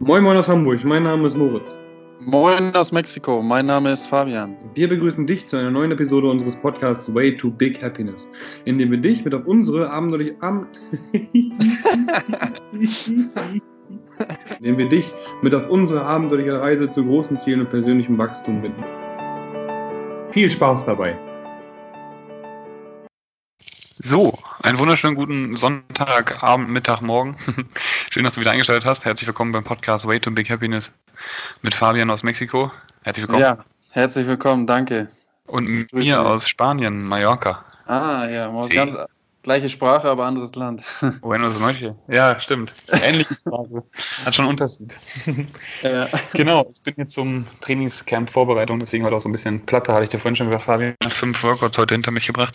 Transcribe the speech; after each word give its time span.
Moin 0.00 0.22
Moin 0.22 0.36
aus 0.36 0.46
Hamburg, 0.46 0.84
mein 0.84 1.02
Name 1.02 1.26
ist 1.26 1.36
Moritz. 1.36 1.76
Moin 2.20 2.72
aus 2.76 2.92
Mexiko, 2.92 3.42
mein 3.42 3.66
Name 3.66 3.90
ist 3.90 4.06
Fabian. 4.06 4.56
Wir 4.74 4.88
begrüßen 4.88 5.26
dich 5.26 5.48
zu 5.48 5.56
einer 5.56 5.72
neuen 5.72 5.90
Episode 5.90 6.30
unseres 6.30 6.54
Podcasts 6.56 7.12
Way 7.12 7.36
to 7.36 7.50
Big 7.50 7.82
Happiness, 7.82 8.28
in 8.64 8.78
dem 8.78 8.92
wir 8.92 8.98
dich 8.98 9.24
mit 9.24 9.34
auf 9.34 9.44
unsere 9.46 9.90
abenteuerliche 9.90 10.36
dem 14.60 14.78
wir 14.78 14.88
dich 14.88 15.12
mit 15.42 15.52
auf 15.52 15.68
unsere 15.68 16.04
abenteuerliche 16.04 16.60
Reise 16.60 16.88
zu 16.88 17.04
großen 17.04 17.36
Zielen 17.36 17.62
und 17.62 17.70
persönlichem 17.70 18.16
Wachstum 18.18 18.62
binden. 18.62 18.84
Viel 20.30 20.48
Spaß 20.48 20.84
dabei! 20.84 21.18
So, 24.00 24.38
einen 24.62 24.78
wunderschönen 24.78 25.16
guten 25.16 25.56
Sonntag, 25.56 26.40
Abend, 26.44 26.68
Mittag, 26.68 27.00
Morgen. 27.00 27.36
Schön, 28.10 28.22
dass 28.22 28.34
du 28.34 28.40
wieder 28.40 28.52
eingeschaltet 28.52 28.84
hast. 28.84 29.04
Herzlich 29.04 29.26
willkommen 29.26 29.50
beim 29.50 29.64
Podcast 29.64 30.06
Way 30.06 30.20
to 30.20 30.30
Big 30.30 30.48
Happiness 30.50 30.92
mit 31.62 31.74
Fabian 31.74 32.08
aus 32.08 32.22
Mexiko. 32.22 32.70
Herzlich 33.02 33.24
willkommen. 33.24 33.42
Ja, 33.42 33.58
herzlich 33.90 34.28
willkommen, 34.28 34.68
danke. 34.68 35.08
Und 35.46 35.92
mir 35.92 36.24
aus 36.24 36.48
Spanien, 36.48 37.02
Mallorca. 37.02 37.64
Ah, 37.86 38.28
ja, 38.28 38.48
ganz 38.72 38.96
gleiche 39.42 39.68
Sprache, 39.68 40.08
aber 40.08 40.26
anderes 40.26 40.54
Land. 40.54 40.82
Buenos 41.20 41.58
noches. 41.58 41.94
Ja, 42.08 42.38
stimmt. 42.40 42.72
Ähnliche 42.88 43.34
Sprache. 43.34 43.82
Hat 44.24 44.34
schon 44.34 44.44
einen 44.44 44.52
Unterschied. 44.52 44.96
Ja. 45.82 46.08
Genau, 46.32 46.68
ich 46.72 46.82
bin 46.82 46.94
jetzt 46.96 47.14
zum 47.14 47.46
Trainingscamp 47.60 48.30
Vorbereitung, 48.30 48.80
deswegen 48.80 49.04
heute 49.04 49.16
auch 49.16 49.20
so 49.20 49.28
ein 49.28 49.32
bisschen 49.32 49.64
Platte, 49.64 49.92
hatte 49.92 50.04
ich 50.04 50.08
dir 50.10 50.18
vorhin 50.18 50.36
schon 50.36 50.48
gesagt, 50.48 50.64
Fabian 50.64 50.94
hat 51.02 51.12
fünf 51.12 51.42
Workouts 51.42 51.78
heute 51.78 51.94
hinter 51.94 52.10
mich 52.10 52.26
gebracht. 52.26 52.54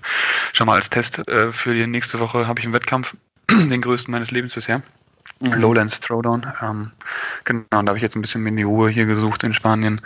Schon 0.53 0.67
mal 0.67 0.75
als 0.75 0.89
Test 0.89 1.27
äh, 1.27 1.51
für 1.51 1.73
die 1.73 1.87
nächste 1.87 2.19
Woche 2.19 2.47
habe 2.47 2.59
ich 2.59 2.65
einen 2.65 2.73
Wettkampf, 2.73 3.15
den 3.49 3.81
größten 3.81 4.11
meines 4.11 4.31
Lebens 4.31 4.53
bisher. 4.53 4.81
Mhm. 5.39 5.53
Lowlands 5.53 5.99
Throwdown. 5.99 6.51
Ähm, 6.61 6.91
genau, 7.43 7.61
und 7.79 7.85
da 7.85 7.89
habe 7.89 7.97
ich 7.97 8.03
jetzt 8.03 8.15
ein 8.15 8.21
bisschen 8.21 8.43
mir 8.43 8.49
in 8.49 8.57
die 8.57 8.63
Ruhe 8.63 8.89
hier 8.89 9.05
gesucht 9.05 9.43
in 9.43 9.53
Spanien 9.53 10.01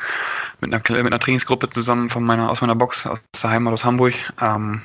mit 0.61 0.73
einer, 0.73 1.03
mit 1.03 1.13
einer 1.13 1.19
Trainingsgruppe 1.19 1.69
zusammen 1.69 2.09
von 2.09 2.23
meiner, 2.23 2.49
aus 2.49 2.61
meiner 2.61 2.75
Box, 2.75 3.05
aus 3.05 3.19
der 3.41 3.49
Heimat 3.49 3.73
aus 3.73 3.85
Hamburg. 3.85 4.15
Ähm, 4.41 4.81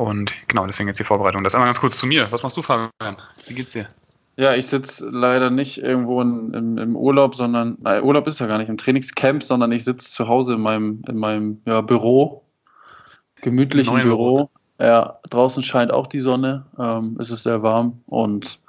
und 0.00 0.32
genau, 0.48 0.66
deswegen 0.66 0.88
jetzt 0.88 0.98
die 0.98 1.04
Vorbereitung. 1.04 1.44
Das 1.44 1.54
einmal 1.54 1.68
ganz 1.68 1.78
kurz 1.78 1.98
zu 1.98 2.06
mir. 2.06 2.26
Was 2.32 2.42
machst 2.42 2.56
du, 2.56 2.62
Fabian? 2.62 3.16
Wie 3.46 3.54
geht's 3.54 3.72
dir? 3.72 3.86
Ja, 4.36 4.54
ich 4.54 4.66
sitze 4.66 5.10
leider 5.10 5.50
nicht 5.50 5.76
irgendwo 5.76 6.22
in, 6.22 6.50
im, 6.54 6.78
im, 6.78 6.96
Urlaub, 6.96 7.34
sondern, 7.34 7.76
nein, 7.82 8.02
Urlaub 8.02 8.26
ist 8.26 8.40
ja 8.40 8.46
gar 8.46 8.56
nicht, 8.56 8.70
im 8.70 8.78
Trainingscamp, 8.78 9.42
sondern 9.42 9.72
ich 9.72 9.84
sitze 9.84 10.10
zu 10.10 10.28
Hause 10.28 10.54
in 10.54 10.60
meinem, 10.60 11.02
in 11.06 11.18
meinem 11.18 11.60
ja, 11.66 11.82
Büro, 11.82 12.42
gemütlichen 13.42 13.94
Büro. 13.96 14.36
Büro. 14.36 14.50
Ja, 14.80 15.18
draußen 15.28 15.62
scheint 15.62 15.92
auch 15.92 16.06
die 16.06 16.20
Sonne, 16.20 16.64
ähm, 16.78 17.18
es 17.20 17.28
ist 17.28 17.42
sehr 17.42 17.62
warm 17.62 18.00
und 18.06 18.59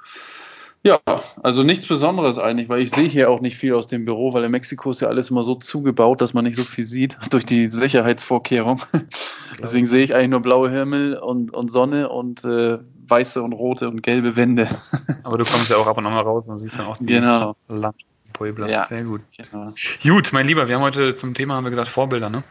ja, 0.84 0.98
also 1.42 1.62
nichts 1.62 1.86
Besonderes 1.86 2.38
eigentlich, 2.38 2.68
weil 2.68 2.82
ich 2.82 2.90
sehe 2.90 3.08
hier 3.08 3.30
auch 3.30 3.40
nicht 3.40 3.56
viel 3.56 3.74
aus 3.74 3.86
dem 3.86 4.04
Büro, 4.04 4.34
weil 4.34 4.42
in 4.42 4.50
Mexiko 4.50 4.90
ist 4.90 5.00
ja 5.00 5.08
alles 5.08 5.30
immer 5.30 5.44
so 5.44 5.54
zugebaut, 5.54 6.20
dass 6.20 6.34
man 6.34 6.44
nicht 6.44 6.56
so 6.56 6.64
viel 6.64 6.84
sieht 6.84 7.16
durch 7.30 7.46
die 7.46 7.66
Sicherheitsvorkehrung. 7.66 8.82
Deswegen 9.62 9.86
sehe 9.86 10.02
ich 10.02 10.14
eigentlich 10.14 10.30
nur 10.30 10.40
blaue 10.40 10.70
Himmel 10.70 11.16
und, 11.18 11.54
und 11.54 11.70
Sonne 11.70 12.08
und 12.08 12.44
äh, 12.44 12.78
weiße 13.06 13.42
und 13.42 13.52
rote 13.52 13.88
und 13.88 14.02
gelbe 14.02 14.34
Wände. 14.34 14.68
Aber 15.22 15.38
du 15.38 15.44
kommst 15.44 15.70
ja 15.70 15.76
auch 15.76 15.86
ab 15.86 15.98
und 15.98 16.06
an 16.06 16.14
mal 16.14 16.22
raus 16.22 16.44
und 16.46 16.58
siehst 16.58 16.78
dann 16.78 16.86
auch 16.86 16.96
die 16.96 17.06
genau. 17.06 17.54
Land 17.68 17.96
Puebla. 18.32 18.68
Ja. 18.68 18.84
Sehr 18.84 19.04
gut. 19.04 19.20
Genau. 19.36 19.70
Gut, 20.02 20.32
mein 20.32 20.46
Lieber, 20.46 20.66
wir 20.66 20.74
haben 20.74 20.82
heute 20.82 21.14
zum 21.14 21.34
Thema, 21.34 21.54
haben 21.54 21.64
wir 21.64 21.70
gesagt, 21.70 21.88
Vorbilder, 21.88 22.28
ne? 22.28 22.42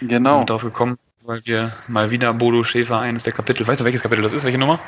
Genau. 0.00 0.38
Sind 0.38 0.50
darauf 0.50 0.62
gekommen, 0.62 0.98
weil 1.22 1.40
wir 1.44 1.72
mal 1.86 2.10
wieder 2.10 2.32
Bodo 2.34 2.64
Schäfer 2.64 2.98
eines 2.98 3.22
der 3.22 3.32
Kapitel, 3.32 3.66
weißt 3.66 3.80
du, 3.80 3.84
welches 3.84 4.02
Kapitel 4.02 4.22
das 4.22 4.32
ist, 4.32 4.42
welche 4.42 4.58
Nummer? 4.58 4.80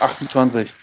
28. 0.00 0.74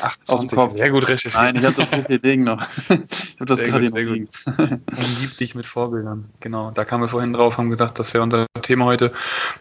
28. 0.00 0.78
Sehr 0.78 0.90
gut 0.90 1.08
recherchiert. 1.08 1.34
Nein, 1.34 1.56
ich 1.56 1.64
habe 1.64 1.74
das 1.74 1.90
gute 1.90 2.18
Ding 2.18 2.44
noch. 2.44 2.62
Ich 2.88 3.36
habe 3.40 3.46
das 3.46 3.58
sehr 3.58 3.68
gerade 3.68 3.86
gut, 3.86 3.94
sehr 3.94 4.04
gut. 4.04 4.28
Man 4.56 5.16
liebt 5.20 5.40
dich 5.40 5.54
mit 5.54 5.66
Vorbildern. 5.66 6.30
Genau, 6.40 6.70
da 6.70 6.84
kamen 6.84 7.04
wir 7.04 7.08
vorhin 7.08 7.32
drauf, 7.32 7.58
haben 7.58 7.70
gesagt, 7.70 7.98
das 7.98 8.14
wäre 8.14 8.22
unser 8.22 8.46
Thema 8.62 8.84
heute, 8.84 9.12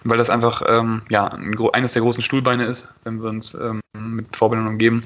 weil 0.03 0.17
das 0.17 0.29
einfach 0.29 0.61
ähm, 0.67 1.03
ja, 1.09 1.27
ein, 1.27 1.55
eines 1.73 1.93
der 1.93 2.01
großen 2.01 2.23
Stuhlbeine 2.23 2.65
ist, 2.65 2.87
wenn 3.03 3.21
wir 3.21 3.29
uns 3.29 3.53
ähm, 3.53 3.81
mit 3.93 4.35
Vorbildern 4.35 4.67
umgeben. 4.67 5.03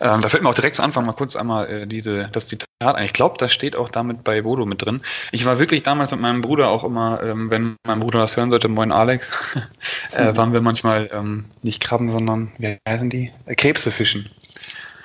Ähm, 0.00 0.20
da 0.20 0.28
fällt 0.28 0.42
mir 0.42 0.48
auch 0.48 0.54
direkt 0.54 0.76
zu 0.76 0.82
Anfang 0.82 1.04
mal 1.04 1.12
kurz 1.12 1.34
einmal 1.34 1.68
äh, 1.68 1.86
diese, 1.86 2.28
das 2.28 2.46
Zitat 2.46 2.68
ein. 2.80 3.04
Ich 3.04 3.12
glaube, 3.12 3.36
das 3.38 3.52
steht 3.52 3.74
auch 3.74 3.88
damit 3.88 4.22
bei 4.22 4.42
Bodo 4.42 4.64
mit 4.64 4.84
drin. 4.84 5.00
Ich 5.32 5.44
war 5.44 5.58
wirklich 5.58 5.82
damals 5.82 6.12
mit 6.12 6.20
meinem 6.20 6.40
Bruder 6.40 6.68
auch 6.68 6.84
immer, 6.84 7.22
ähm, 7.22 7.50
wenn 7.50 7.76
mein 7.86 8.00
Bruder 8.00 8.20
das 8.20 8.36
hören 8.36 8.50
sollte, 8.50 8.68
moin 8.68 8.92
Alex, 8.92 9.56
äh, 10.12 10.30
mhm. 10.30 10.36
waren 10.36 10.52
wir 10.52 10.60
manchmal 10.60 11.10
ähm, 11.12 11.46
nicht 11.62 11.80
Krabben, 11.80 12.10
sondern, 12.10 12.52
wie 12.58 12.78
heißen 12.88 13.10
die? 13.10 13.32
Äh, 13.46 13.56
Krebse 13.56 13.90
fischen. 13.90 14.30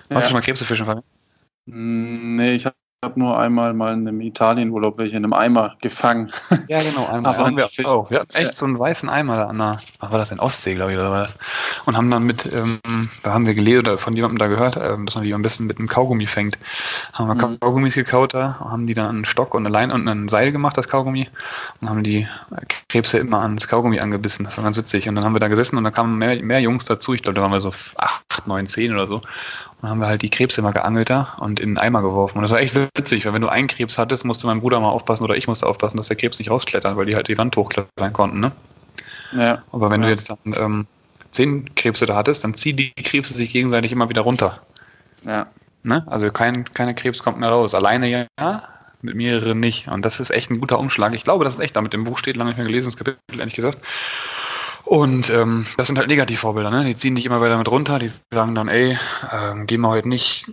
Ja. 0.09 0.17
Hast 0.17 0.25
du 0.25 0.29
schon 0.29 0.37
mal 0.37 0.43
Krebse 0.43 0.65
fischen, 0.65 0.85
Fabian? 0.85 1.03
Nee, 1.65 2.53
ich 2.53 2.65
habe 2.65 2.75
habe 3.03 3.19
nur 3.19 3.37
einmal 3.37 3.73
mal 3.73 3.93
in 3.93 4.07
einem 4.07 4.21
Italienurlaub 4.21 4.97
welche 4.97 5.17
in 5.17 5.23
einem 5.23 5.33
Eimer 5.33 5.75
gefangen. 5.81 6.31
Ja, 6.67 6.81
genau, 6.81 7.07
einmal. 7.07 7.35
Aber 7.35 7.45
haben 7.45 7.57
wir 7.57 7.67
auch. 7.87 8.09
Wir 8.09 8.21
hatten 8.21 8.35
echt 8.35 8.57
so 8.57 8.65
einen 8.65 8.79
weißen 8.79 9.09
Eimer 9.09 9.47
an 9.47 9.57
der, 9.57 9.79
was 9.99 10.11
war 10.11 10.17
das 10.17 10.31
in 10.31 10.39
Ostsee, 10.39 10.75
glaube 10.75 10.93
ich, 10.93 10.97
oder 10.97 11.11
was? 11.11 11.33
Und 11.85 11.97
haben 11.97 12.09
dann 12.09 12.23
mit, 12.23 12.45
ähm, 12.45 12.79
da 13.21 13.33
haben 13.33 13.45
wir 13.45 13.53
gelesen 13.53 13.79
oder 13.79 13.97
von 13.97 14.15
jemandem 14.15 14.39
da 14.39 14.47
gehört, 14.47 14.77
ähm, 14.77 15.05
dass 15.05 15.15
man 15.15 15.23
die 15.23 15.33
am 15.33 15.41
besten 15.41 15.65
mit 15.65 15.77
einem 15.77 15.87
Kaugummi 15.87 16.25
fängt. 16.25 16.57
Haben 17.13 17.27
wir 17.27 17.47
mhm. 17.47 17.59
Kaugummis 17.59 17.95
gekaut 17.95 18.33
da, 18.33 18.59
haben 18.59 18.87
die 18.87 18.93
dann 18.93 19.09
einen 19.09 19.25
Stock 19.25 19.53
und 19.53 19.65
eine 19.65 19.73
Leine 19.73 19.93
und 19.93 20.07
ein 20.07 20.27
Seil 20.27 20.51
gemacht, 20.51 20.77
das 20.77 20.87
Kaugummi, 20.87 21.27
und 21.81 21.89
haben 21.89 22.03
die 22.03 22.27
Krebse 22.89 23.17
immer 23.17 23.41
ans 23.41 23.67
Kaugummi 23.67 23.99
angebissen. 23.99 24.45
Das 24.45 24.57
war 24.57 24.63
ganz 24.63 24.77
witzig. 24.77 25.09
Und 25.09 25.15
dann 25.15 25.23
haben 25.23 25.33
wir 25.33 25.39
da 25.39 25.47
gesessen 25.47 25.77
und 25.77 25.83
da 25.83 25.91
kamen 25.91 26.17
mehr, 26.17 26.41
mehr 26.41 26.59
Jungs 26.59 26.85
dazu. 26.85 27.13
Ich 27.13 27.23
glaube, 27.23 27.35
da 27.35 27.41
waren 27.41 27.51
wir 27.51 27.61
so 27.61 27.73
acht, 27.97 28.47
neun, 28.47 28.67
zehn 28.67 28.93
oder 28.93 29.07
so. 29.07 29.21
Dann 29.83 29.91
haben 29.91 29.99
wir 29.99 30.07
halt 30.07 30.21
die 30.21 30.29
Krebse 30.29 30.61
immer 30.61 30.71
geangelt 30.71 31.09
da 31.09 31.35
und 31.41 31.59
in 31.59 31.71
den 31.71 31.77
Eimer 31.77 32.01
geworfen. 32.01 32.37
Und 32.37 32.43
das 32.43 32.51
war 32.51 32.61
echt 32.61 32.73
witzig, 32.73 33.25
weil 33.25 33.33
wenn 33.33 33.41
du 33.41 33.49
einen 33.49 33.67
Krebs 33.67 33.97
hattest, 33.97 34.23
musste 34.23 34.47
mein 34.47 34.61
Bruder 34.61 34.79
mal 34.79 34.87
aufpassen 34.87 35.25
oder 35.25 35.35
ich 35.35 35.49
musste 35.49 35.67
aufpassen, 35.67 35.97
dass 35.97 36.07
der 36.07 36.15
Krebs 36.15 36.39
nicht 36.39 36.49
rausklettert, 36.49 36.95
weil 36.95 37.05
die 37.05 37.15
halt 37.15 37.27
die 37.27 37.37
Wand 37.37 37.57
hochklettern 37.57 38.13
konnten, 38.13 38.39
ne? 38.39 38.53
Ja. 39.33 39.61
Aber 39.73 39.89
wenn 39.91 39.99
ja. 40.01 40.07
du 40.07 40.13
jetzt 40.13 40.29
dann 40.29 40.37
ähm, 40.45 40.87
zehn 41.31 41.75
Krebse 41.75 42.05
da 42.05 42.15
hattest, 42.15 42.45
dann 42.45 42.53
ziehen 42.53 42.77
die 42.77 42.93
Krebse 42.93 43.33
sich 43.33 43.51
gegenseitig 43.51 43.91
immer 43.91 44.07
wieder 44.07 44.21
runter. 44.21 44.61
Ja. 45.25 45.47
Ne? 45.83 46.05
Also 46.07 46.31
kein, 46.31 46.63
keine 46.73 46.95
Krebs 46.95 47.21
kommt 47.21 47.41
mehr 47.41 47.49
raus. 47.49 47.75
Alleine 47.75 48.29
ja, 48.39 48.63
mit 49.01 49.15
mehreren 49.15 49.59
nicht. 49.59 49.89
Und 49.89 50.05
das 50.05 50.21
ist 50.21 50.29
echt 50.29 50.49
ein 50.49 50.61
guter 50.61 50.79
Umschlag. 50.79 51.13
Ich 51.13 51.25
glaube, 51.25 51.43
das 51.43 51.55
ist 51.55 51.59
echt 51.59 51.75
da 51.75 51.81
mit 51.81 51.91
dem 51.91 52.05
Buch 52.05 52.19
steht, 52.19 52.37
lange 52.37 52.51
nicht 52.51 52.57
mehr 52.57 52.67
gelesen, 52.67 52.87
das 52.87 52.95
Kapitel, 52.95 53.19
ehrlich 53.37 53.53
gesagt. 53.53 53.79
Und 54.85 55.29
ähm, 55.29 55.65
das 55.77 55.87
sind 55.87 55.97
halt 55.97 56.09
Negativvorbilder, 56.09 56.69
ne? 56.69 56.83
Die 56.83 56.95
ziehen 56.95 57.15
dich 57.15 57.25
immer 57.25 57.39
weiter 57.39 57.57
mit 57.57 57.71
runter, 57.71 57.99
die 57.99 58.11
sagen 58.31 58.53
dann, 58.53 58.67
ey, 58.67 58.97
ähm, 59.31 59.65
geh 59.65 59.77
mal 59.77 59.89
heute 59.89 60.09
nicht, 60.09 60.45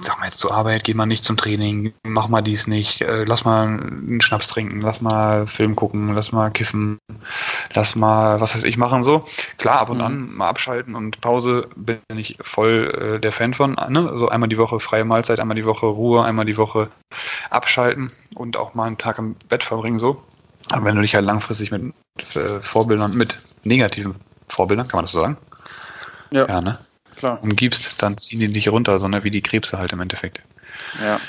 sag 0.00 0.18
mal 0.18 0.26
jetzt 0.26 0.38
zur 0.38 0.52
Arbeit, 0.52 0.84
geh 0.84 0.92
mal 0.92 1.06
nicht 1.06 1.24
zum 1.24 1.38
Training, 1.38 1.94
mach 2.02 2.28
mal 2.28 2.42
dies 2.42 2.66
nicht, 2.66 3.00
äh, 3.00 3.24
lass 3.24 3.46
mal 3.46 3.66
einen 3.66 4.20
Schnaps 4.20 4.48
trinken, 4.48 4.82
lass 4.82 5.00
mal 5.00 5.46
Film 5.46 5.74
gucken, 5.74 6.12
lass 6.14 6.32
mal 6.32 6.50
kiffen, 6.50 6.98
lass 7.72 7.96
mal, 7.96 8.42
was 8.42 8.54
weiß 8.54 8.64
ich, 8.64 8.76
machen 8.76 9.02
so. 9.02 9.24
Klar, 9.56 9.80
ab 9.80 9.88
und 9.88 9.98
mhm. 9.98 10.04
an 10.04 10.34
mal 10.34 10.48
abschalten 10.48 10.94
und 10.94 11.22
Pause 11.22 11.68
bin 11.76 11.98
ich 12.08 12.36
voll 12.42 13.16
äh, 13.16 13.20
der 13.20 13.32
Fan 13.32 13.54
von, 13.54 13.72
ne? 13.72 14.08
Also 14.10 14.28
einmal 14.28 14.50
die 14.50 14.58
Woche 14.58 14.80
freie 14.80 15.06
Mahlzeit, 15.06 15.40
einmal 15.40 15.56
die 15.56 15.64
Woche 15.64 15.86
Ruhe, 15.86 16.24
einmal 16.24 16.44
die 16.44 16.58
Woche 16.58 16.90
abschalten 17.48 18.12
und 18.34 18.58
auch 18.58 18.74
mal 18.74 18.84
einen 18.84 18.98
Tag 18.98 19.18
im 19.18 19.34
Bett 19.48 19.64
verbringen, 19.64 19.98
so. 19.98 20.22
Aber 20.70 20.84
wenn 20.84 20.96
du 20.96 21.02
dich 21.02 21.14
halt 21.14 21.24
langfristig 21.24 21.70
mit 21.70 21.92
äh, 22.34 22.60
Vorbildern, 22.60 23.16
mit 23.16 23.36
negativen 23.64 24.16
Vorbildern, 24.48 24.88
kann 24.88 24.98
man 24.98 25.04
das 25.04 25.12
so 25.12 25.20
sagen? 25.20 25.36
Ja. 26.30 26.46
Ja, 26.48 26.60
ne? 26.60 26.78
Klar. 27.16 27.42
Umgibst, 27.42 28.02
dann 28.02 28.18
ziehen 28.18 28.40
die 28.40 28.52
dich 28.52 28.68
runter, 28.68 28.98
sondern 29.00 29.24
wie 29.24 29.30
die 29.30 29.42
Krebse 29.42 29.78
halt 29.78 29.92
im 29.92 30.00
Endeffekt. 30.00 30.42
Ja. 31.00 31.20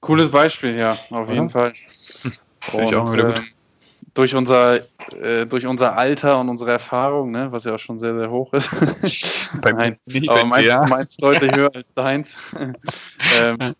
Cooles 0.00 0.30
Beispiel, 0.30 0.74
ja, 0.76 0.92
auf 1.10 1.26
Oder? 1.26 1.32
jeden 1.34 1.50
Fall. 1.50 1.72
Und, 2.72 2.84
ich 2.84 2.94
auch 2.94 3.04
mal 3.04 3.12
wieder 3.12 3.26
gut. 3.26 3.38
Äh, 3.38 3.42
durch 4.14 4.34
unser, 4.34 4.80
äh, 5.20 5.46
durch 5.46 5.66
unser 5.66 5.96
Alter 5.96 6.38
und 6.38 6.48
unsere 6.48 6.70
Erfahrung, 6.72 7.30
ne, 7.30 7.50
was 7.50 7.64
ja 7.64 7.74
auch 7.74 7.78
schon 7.78 7.98
sehr, 7.98 8.14
sehr 8.14 8.30
hoch 8.30 8.52
ist. 8.52 8.70
Bei 9.62 9.72
Nein, 9.72 9.98
aber 10.28 10.44
meins, 10.44 10.66
ja. 10.66 10.86
meins 10.86 11.16
deutlich 11.16 11.54
höher 11.54 11.70
als 11.74 11.94
deins. 11.94 12.36
ähm, 13.40 13.74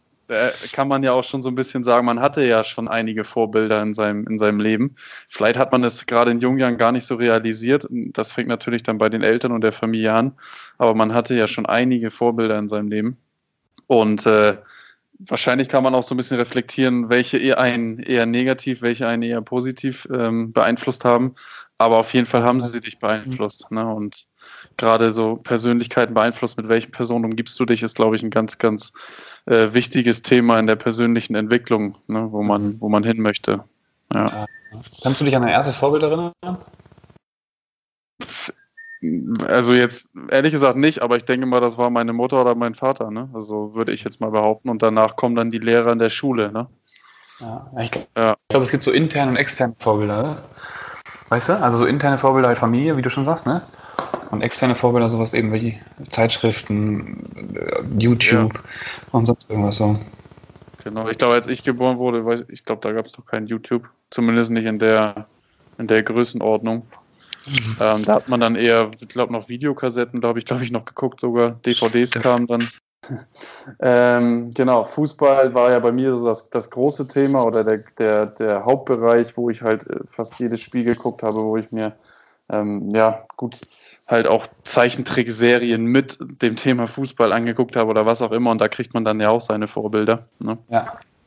kann 0.73 0.88
man 0.88 1.02
ja 1.02 1.12
auch 1.12 1.25
schon 1.25 1.43
so 1.43 1.49
ein 1.49 1.55
bisschen 1.55 1.84
sagen, 1.84 2.06
man 2.06 2.20
hatte 2.20 2.44
ja 2.44 2.64
schon 2.64 2.88
einige 2.88 3.25
Vorbilder 3.25 3.82
in 3.82 3.94
seinem, 3.94 4.26
in 4.26 4.38
seinem 4.38 4.61
Leben. 4.61 4.94
Vielleicht 5.29 5.58
hat 5.58 5.73
man 5.73 5.84
es 5.84 6.06
gerade 6.06 6.31
in 6.31 6.40
jungen 6.40 6.58
Jahren 6.58 6.79
gar 6.79 6.93
nicht 6.93 7.05
so 7.05 7.14
realisiert. 7.14 7.87
Das 7.90 8.32
fängt 8.32 8.49
natürlich 8.49 8.82
dann 8.82 8.99
bei 8.99 9.08
den 9.08 9.23
Eltern 9.23 9.52
und 9.52 9.62
der 9.62 9.73
Familie 9.73 10.12
an. 10.12 10.32
Aber 10.79 10.94
man 10.94 11.14
hatte 11.14 11.34
ja 11.34 11.46
schon 11.46 11.67
einige 11.67 12.11
Vorbilder 12.11 12.58
in 12.58 12.69
seinem 12.69 12.88
Leben. 12.88 13.17
Und 13.87 14.26
äh, 14.26 14.56
wahrscheinlich 15.19 15.69
kann 15.69 15.82
man 15.82 15.94
auch 15.94 16.02
so 16.02 16.14
ein 16.14 16.17
bisschen 16.17 16.38
reflektieren, 16.38 17.08
welche 17.08 17.38
eher 17.38 17.58
einen 17.58 17.99
eher 17.99 18.26
negativ, 18.26 18.82
welche 18.82 19.06
einen 19.06 19.23
eher 19.23 19.43
positiv 19.43 20.08
ähm, 20.12 20.52
beeinflusst 20.52 21.05
haben. 21.05 21.35
Aber 21.78 21.99
auf 21.99 22.12
jeden 22.14 22.26
Fall 22.26 22.43
haben 22.43 22.61
sie 22.61 22.81
dich 22.81 22.99
beeinflusst. 22.99 23.70
Ne? 23.70 23.87
Und 23.87 24.26
gerade 24.76 25.10
so 25.10 25.36
Persönlichkeiten 25.36 26.14
beeinflusst, 26.14 26.56
mit 26.56 26.69
welchen 26.69 26.90
Personen 26.90 27.24
umgibst 27.24 27.58
du 27.58 27.64
dich, 27.64 27.82
ist, 27.82 27.96
glaube 27.96 28.16
ich, 28.16 28.22
ein 28.22 28.30
ganz, 28.30 28.58
ganz 28.58 28.92
äh, 29.46 29.72
wichtiges 29.72 30.22
Thema 30.22 30.58
in 30.58 30.66
der 30.66 30.76
persönlichen 30.76 31.34
Entwicklung, 31.34 31.96
ne, 32.06 32.28
wo, 32.30 32.42
man, 32.42 32.62
mhm. 32.62 32.80
wo 32.80 32.88
man 32.88 33.04
hin 33.04 33.20
möchte. 33.20 33.64
Ja. 34.12 34.46
Kannst 35.02 35.20
du 35.20 35.24
dich 35.24 35.36
an 35.36 35.42
dein 35.42 35.50
erstes 35.50 35.76
Vorbild 35.76 36.02
erinnern? 36.02 36.32
Also 39.48 39.74
jetzt 39.74 40.10
ehrlich 40.30 40.52
gesagt 40.52 40.76
nicht, 40.76 41.02
aber 41.02 41.16
ich 41.16 41.25
denke 41.25 41.46
mal, 41.46 41.60
das 41.60 41.76
war 41.76 41.90
meine 41.90 42.12
Mutter 42.12 42.40
oder 42.40 42.54
mein 42.54 42.75
Vater, 42.75 43.10
ne? 43.10 43.28
Also 43.34 43.75
würde 43.75 43.92
ich 43.92 44.04
jetzt 44.04 44.20
mal 44.20 44.30
behaupten. 44.30 44.68
Und 44.68 44.82
danach 44.82 45.16
kommen 45.16 45.34
dann 45.34 45.50
die 45.50 45.58
Lehrer 45.58 45.92
in 45.92 45.98
der 45.98 46.10
Schule, 46.10 46.52
ne? 46.52 46.68
Ja, 47.40 47.66
ich 47.80 47.90
glaube, 47.90 48.06
ja. 48.16 48.36
glaub, 48.48 48.62
es 48.62 48.70
gibt 48.70 48.84
so 48.84 48.92
interne 48.92 49.32
und 49.32 49.36
externe 49.36 49.75
Vorbilder? 49.76 50.44
Weißt 51.30 51.48
du? 51.48 51.60
Also 51.60 51.78
so 51.78 51.86
interne 51.86 52.18
Vorbilder 52.18 52.48
halt 52.48 52.58
Familie, 52.58 52.96
wie 52.96 53.02
du 53.02 53.10
schon 53.10 53.25
sagst, 53.25 53.46
ne? 53.46 53.62
Und 54.32 54.40
externe 54.40 54.75
Vorbilder, 54.75 55.11
sowas 55.11 55.34
eben 55.34 55.52
wie 55.52 55.79
Zeitschriften, 56.08 57.55
äh, 57.55 57.82
YouTube 57.99 58.55
ja. 58.55 58.61
und 59.12 59.26
sonst 59.26 59.50
irgendwas 59.50 59.76
so. 59.76 60.00
Genau, 60.82 61.06
ich 61.08 61.19
glaube, 61.19 61.34
als 61.34 61.49
ich 61.49 61.62
geboren 61.62 61.99
wurde, 61.99 62.25
weiß, 62.25 62.46
ich 62.49 62.64
glaube, 62.64 62.81
da 62.81 62.93
gab 62.93 63.05
es 63.05 63.12
doch 63.12 63.26
kein 63.26 63.46
YouTube. 63.46 63.88
Zumindest 64.08 64.50
nicht 64.50 64.64
in 64.64 64.79
der, 64.79 65.26
in 65.76 65.87
der 65.87 66.02
Größenordnung. 66.02 66.84
Mhm. 67.46 67.76
Ähm, 67.79 68.05
da 68.06 68.14
hat 68.14 68.31
man 68.31 68.40
dann 68.40 68.56
eher, 68.56 68.90
ich 68.99 69.08
glaube, 69.08 69.34
noch 69.34 69.50
Videokassetten, 69.50 70.20
glaube 70.20 70.38
ich, 70.38 70.46
glaube 70.46 70.64
ich, 70.64 70.73
noch 70.73 70.87
geguckt 70.87 71.20
sogar. 71.20 71.50
DVDs 71.67 72.12
kamen 72.12 72.46
dann. 72.46 72.67
ähm, 73.81 74.52
genau, 74.55 74.85
Fußball 74.85 75.52
war 75.52 75.73
ja 75.73 75.78
bei 75.81 75.93
mir 75.93 76.17
so 76.17 76.25
das, 76.25 76.49
das 76.49 76.70
große 76.70 77.06
Thema 77.06 77.44
oder 77.44 77.64
der, 77.64 77.85
der, 77.99 78.26
der 78.26 78.64
Hauptbereich, 78.64 79.37
wo 79.37 79.50
ich 79.50 79.61
halt 79.61 79.87
äh, 79.90 79.99
fast 80.06 80.38
jedes 80.38 80.62
Spiel 80.62 80.85
geguckt 80.85 81.23
habe, 81.23 81.43
wo 81.43 81.58
ich 81.58 81.70
mir, 81.70 81.96
ähm, 82.49 82.88
ja, 82.94 83.26
gut, 83.37 83.61
halt 84.08 84.26
auch 84.26 84.46
Zeichentrickserien 84.64 85.84
mit 85.84 86.19
dem 86.20 86.56
Thema 86.56 86.87
Fußball 86.87 87.32
angeguckt 87.32 87.76
habe 87.76 87.90
oder 87.90 88.06
was 88.06 88.22
auch 88.22 88.32
immer 88.32 88.50
und 88.50 88.60
da 88.60 88.69
kriegt 88.69 88.94
man 88.94 89.04
dann 89.04 89.20
ja 89.20 89.31
auch 89.31 89.40
seine 89.40 89.69
Vorbilder. 89.69 90.26
Ne? 90.40 90.58
Ja. 90.69 90.84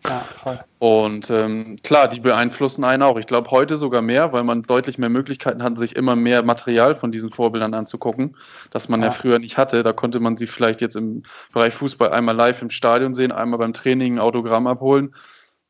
Ja, 0.08 0.20
voll. 0.20 0.60
Und 0.80 1.30
ähm, 1.30 1.78
klar, 1.84 2.08
die 2.08 2.20
beeinflussen 2.20 2.84
einen 2.84 3.02
auch. 3.02 3.18
Ich 3.18 3.26
glaube 3.26 3.50
heute 3.52 3.78
sogar 3.78 4.02
mehr, 4.02 4.34
weil 4.34 4.44
man 4.44 4.62
deutlich 4.62 4.98
mehr 4.98 5.10
Möglichkeiten 5.10 5.64
hat, 5.64 5.78
sich 5.80 5.96
immer 5.96 6.16
mehr 6.16 6.44
Material 6.44 6.96
von 6.96 7.12
diesen 7.12 7.32
Vorbildern 7.32 7.74
anzugucken, 7.74 8.36
das 8.70 8.88
man 8.88 9.02
ja. 9.02 9.08
ja. 9.08 9.12
früher 9.12 9.40
nicht 9.40 9.58
hatte. 9.58 9.84
Da 9.84 9.94
konnte 9.94 10.20
man 10.20 10.38
sie 10.38 10.48
vielleicht 10.48 10.82
jetzt 10.82 10.96
im 10.96 11.24
Bereich 11.54 11.74
Fußball 11.74 12.12
einmal 12.12 12.36
live 12.36 12.62
im 12.62 12.70
Stadion 12.70 13.16
sehen, 13.16 13.32
einmal 13.32 13.60
beim 13.60 13.74
Training 13.74 14.16
ein 14.16 14.20
Autogramm 14.20 14.68
abholen. 14.68 15.16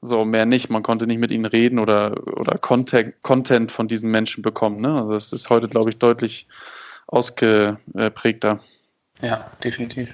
So, 0.01 0.25
mehr 0.25 0.45
nicht. 0.45 0.69
Man 0.69 0.83
konnte 0.83 1.07
nicht 1.07 1.19
mit 1.19 1.31
ihnen 1.31 1.45
reden 1.45 1.79
oder, 1.79 2.15
oder 2.27 2.57
Content, 2.57 3.15
Content 3.23 3.71
von 3.71 3.87
diesen 3.87 4.11
Menschen 4.11 4.43
bekommen. 4.43 4.81
Ne? 4.81 4.93
Also 4.93 5.13
das 5.13 5.33
ist 5.33 5.49
heute, 5.49 5.67
glaube 5.67 5.89
ich, 5.89 5.97
deutlich 5.97 6.47
ausgeprägter. 7.15 8.59
Ja, 9.21 9.49
definitiv. 9.63 10.13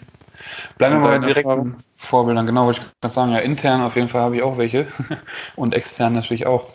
Bleiben 0.77 1.01
wir 1.01 1.09
mal 1.09 1.19
direkt 1.19 1.47
Erfahrung? 1.47 1.75
Vorbildern, 1.97 2.45
genau, 2.45 2.65
wollte 2.65 2.81
ich 2.81 3.01
gerade 3.01 3.13
sagen. 3.13 3.31
Ja, 3.31 3.39
intern 3.39 3.81
auf 3.81 3.95
jeden 3.95 4.07
Fall 4.07 4.21
habe 4.21 4.35
ich 4.35 4.41
auch 4.41 4.57
welche 4.57 4.87
und 5.55 5.73
extern 5.73 6.13
natürlich 6.13 6.45
auch. 6.45 6.69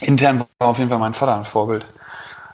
Intern 0.00 0.44
war 0.58 0.68
auf 0.68 0.78
jeden 0.78 0.90
Fall 0.90 0.98
mein 0.98 1.14
Vater 1.14 1.36
ein 1.36 1.44
Vorbild. 1.44 1.86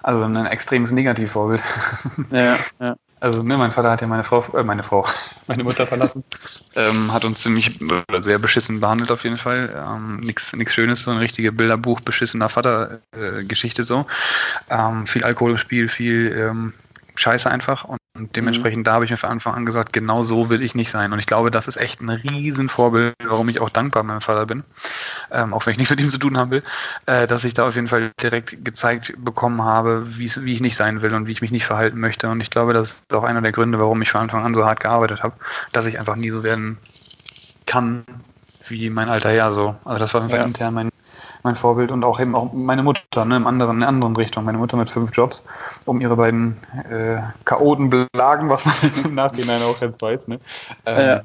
Also 0.02 0.22
ein 0.22 0.46
extremes 0.46 0.92
Negativvorbild. 0.92 1.62
Ja, 2.30 2.58
ja. 2.80 2.96
Also, 3.18 3.42
ne, 3.42 3.56
mein 3.56 3.72
Vater 3.72 3.90
hat 3.90 4.02
ja 4.02 4.06
meine 4.06 4.24
Frau, 4.24 4.44
äh, 4.54 4.62
meine 4.62 4.82
Frau, 4.82 5.06
meine 5.46 5.64
Mutter 5.64 5.86
verlassen. 5.86 6.22
ähm, 6.74 7.12
hat 7.12 7.24
uns 7.24 7.40
ziemlich 7.42 7.80
oder 7.82 8.22
sehr 8.22 8.38
beschissen 8.38 8.80
behandelt 8.80 9.10
auf 9.10 9.24
jeden 9.24 9.38
Fall. 9.38 9.74
Ähm, 9.74 10.20
nix, 10.20 10.52
nix 10.52 10.74
Schönes, 10.74 11.02
so 11.02 11.10
ein 11.10 11.16
richtige 11.16 11.50
Bilderbuch 11.50 12.00
beschissener 12.00 12.50
Vater-Geschichte 12.50 13.82
äh, 13.82 13.84
so. 13.84 14.06
Ähm, 14.70 15.06
viel 15.06 15.24
Alkohol 15.24 15.52
im 15.52 15.58
Spiel, 15.58 15.88
viel 15.88 16.30
ähm, 16.38 16.74
Scheiße 17.16 17.50
einfach. 17.50 17.84
Und 17.84 17.98
und 18.16 18.34
dementsprechend, 18.34 18.78
mhm. 18.78 18.84
da 18.84 18.92
habe 18.94 19.04
ich 19.04 19.10
mir 19.10 19.16
von 19.16 19.30
Anfang 19.30 19.54
an 19.54 19.66
gesagt, 19.66 19.92
genau 19.92 20.22
so 20.22 20.48
will 20.48 20.62
ich 20.62 20.74
nicht 20.74 20.90
sein. 20.90 21.12
Und 21.12 21.18
ich 21.18 21.26
glaube, 21.26 21.50
das 21.50 21.68
ist 21.68 21.76
echt 21.76 22.00
ein 22.00 22.08
Riesenvorbild, 22.08 23.14
warum 23.24 23.48
ich 23.48 23.60
auch 23.60 23.68
dankbar 23.68 24.02
meinem 24.02 24.22
Vater 24.22 24.46
bin, 24.46 24.64
ähm, 25.30 25.52
auch 25.52 25.66
wenn 25.66 25.72
ich 25.72 25.78
nichts 25.78 25.90
mit 25.90 26.00
ihm 26.00 26.08
zu 26.08 26.18
tun 26.18 26.38
haben 26.38 26.50
will, 26.50 26.62
äh, 27.04 27.26
dass 27.26 27.44
ich 27.44 27.54
da 27.54 27.68
auf 27.68 27.74
jeden 27.74 27.88
Fall 27.88 28.10
direkt 28.22 28.64
gezeigt 28.64 29.14
bekommen 29.18 29.62
habe, 29.62 30.06
wie 30.16 30.52
ich 30.52 30.60
nicht 30.60 30.76
sein 30.76 31.02
will 31.02 31.14
und 31.14 31.26
wie 31.26 31.32
ich 31.32 31.42
mich 31.42 31.50
nicht 31.50 31.66
verhalten 31.66 32.00
möchte. 32.00 32.28
Und 32.28 32.40
ich 32.40 32.50
glaube, 32.50 32.72
das 32.72 32.92
ist 32.92 33.14
auch 33.14 33.24
einer 33.24 33.42
der 33.42 33.52
Gründe, 33.52 33.78
warum 33.78 34.00
ich 34.02 34.10
von 34.10 34.22
Anfang 34.22 34.44
an 34.44 34.54
so 34.54 34.64
hart 34.64 34.80
gearbeitet 34.80 35.22
habe, 35.22 35.36
dass 35.72 35.86
ich 35.86 35.98
einfach 35.98 36.16
nie 36.16 36.30
so 36.30 36.42
werden 36.42 36.78
kann 37.66 38.04
wie 38.68 38.90
mein 38.90 39.08
alter 39.08 39.30
Herr 39.30 39.52
so. 39.52 39.76
Also 39.84 39.98
das 39.98 40.14
war 40.14 40.22
auf 40.22 40.28
jeden 40.28 40.38
Fall 40.38 40.48
intern 40.48 40.74
mein 40.74 40.88
mein 41.46 41.56
Vorbild 41.56 41.90
und 41.90 42.04
auch 42.04 42.20
eben 42.20 42.34
auch 42.34 42.52
meine 42.52 42.82
Mutter, 42.82 43.24
ne, 43.24 43.36
im 43.36 43.46
anderen, 43.46 43.76
in 43.76 43.82
einer 43.82 43.88
anderen 43.88 44.16
Richtung. 44.16 44.44
Meine 44.44 44.58
Mutter 44.58 44.76
mit 44.76 44.90
fünf 44.90 45.16
Jobs, 45.16 45.44
um 45.86 46.00
ihre 46.00 46.16
beiden 46.16 46.58
äh, 46.90 47.18
Chaotenbelagen, 47.44 48.50
was 48.50 48.64
man 48.66 48.74
im 49.04 49.14
Nachhinein 49.14 49.62
auch 49.62 49.80
jetzt 49.80 50.02
weiß, 50.02 50.28
ne, 50.28 50.40
äh, 50.84 51.06
ja. 51.06 51.20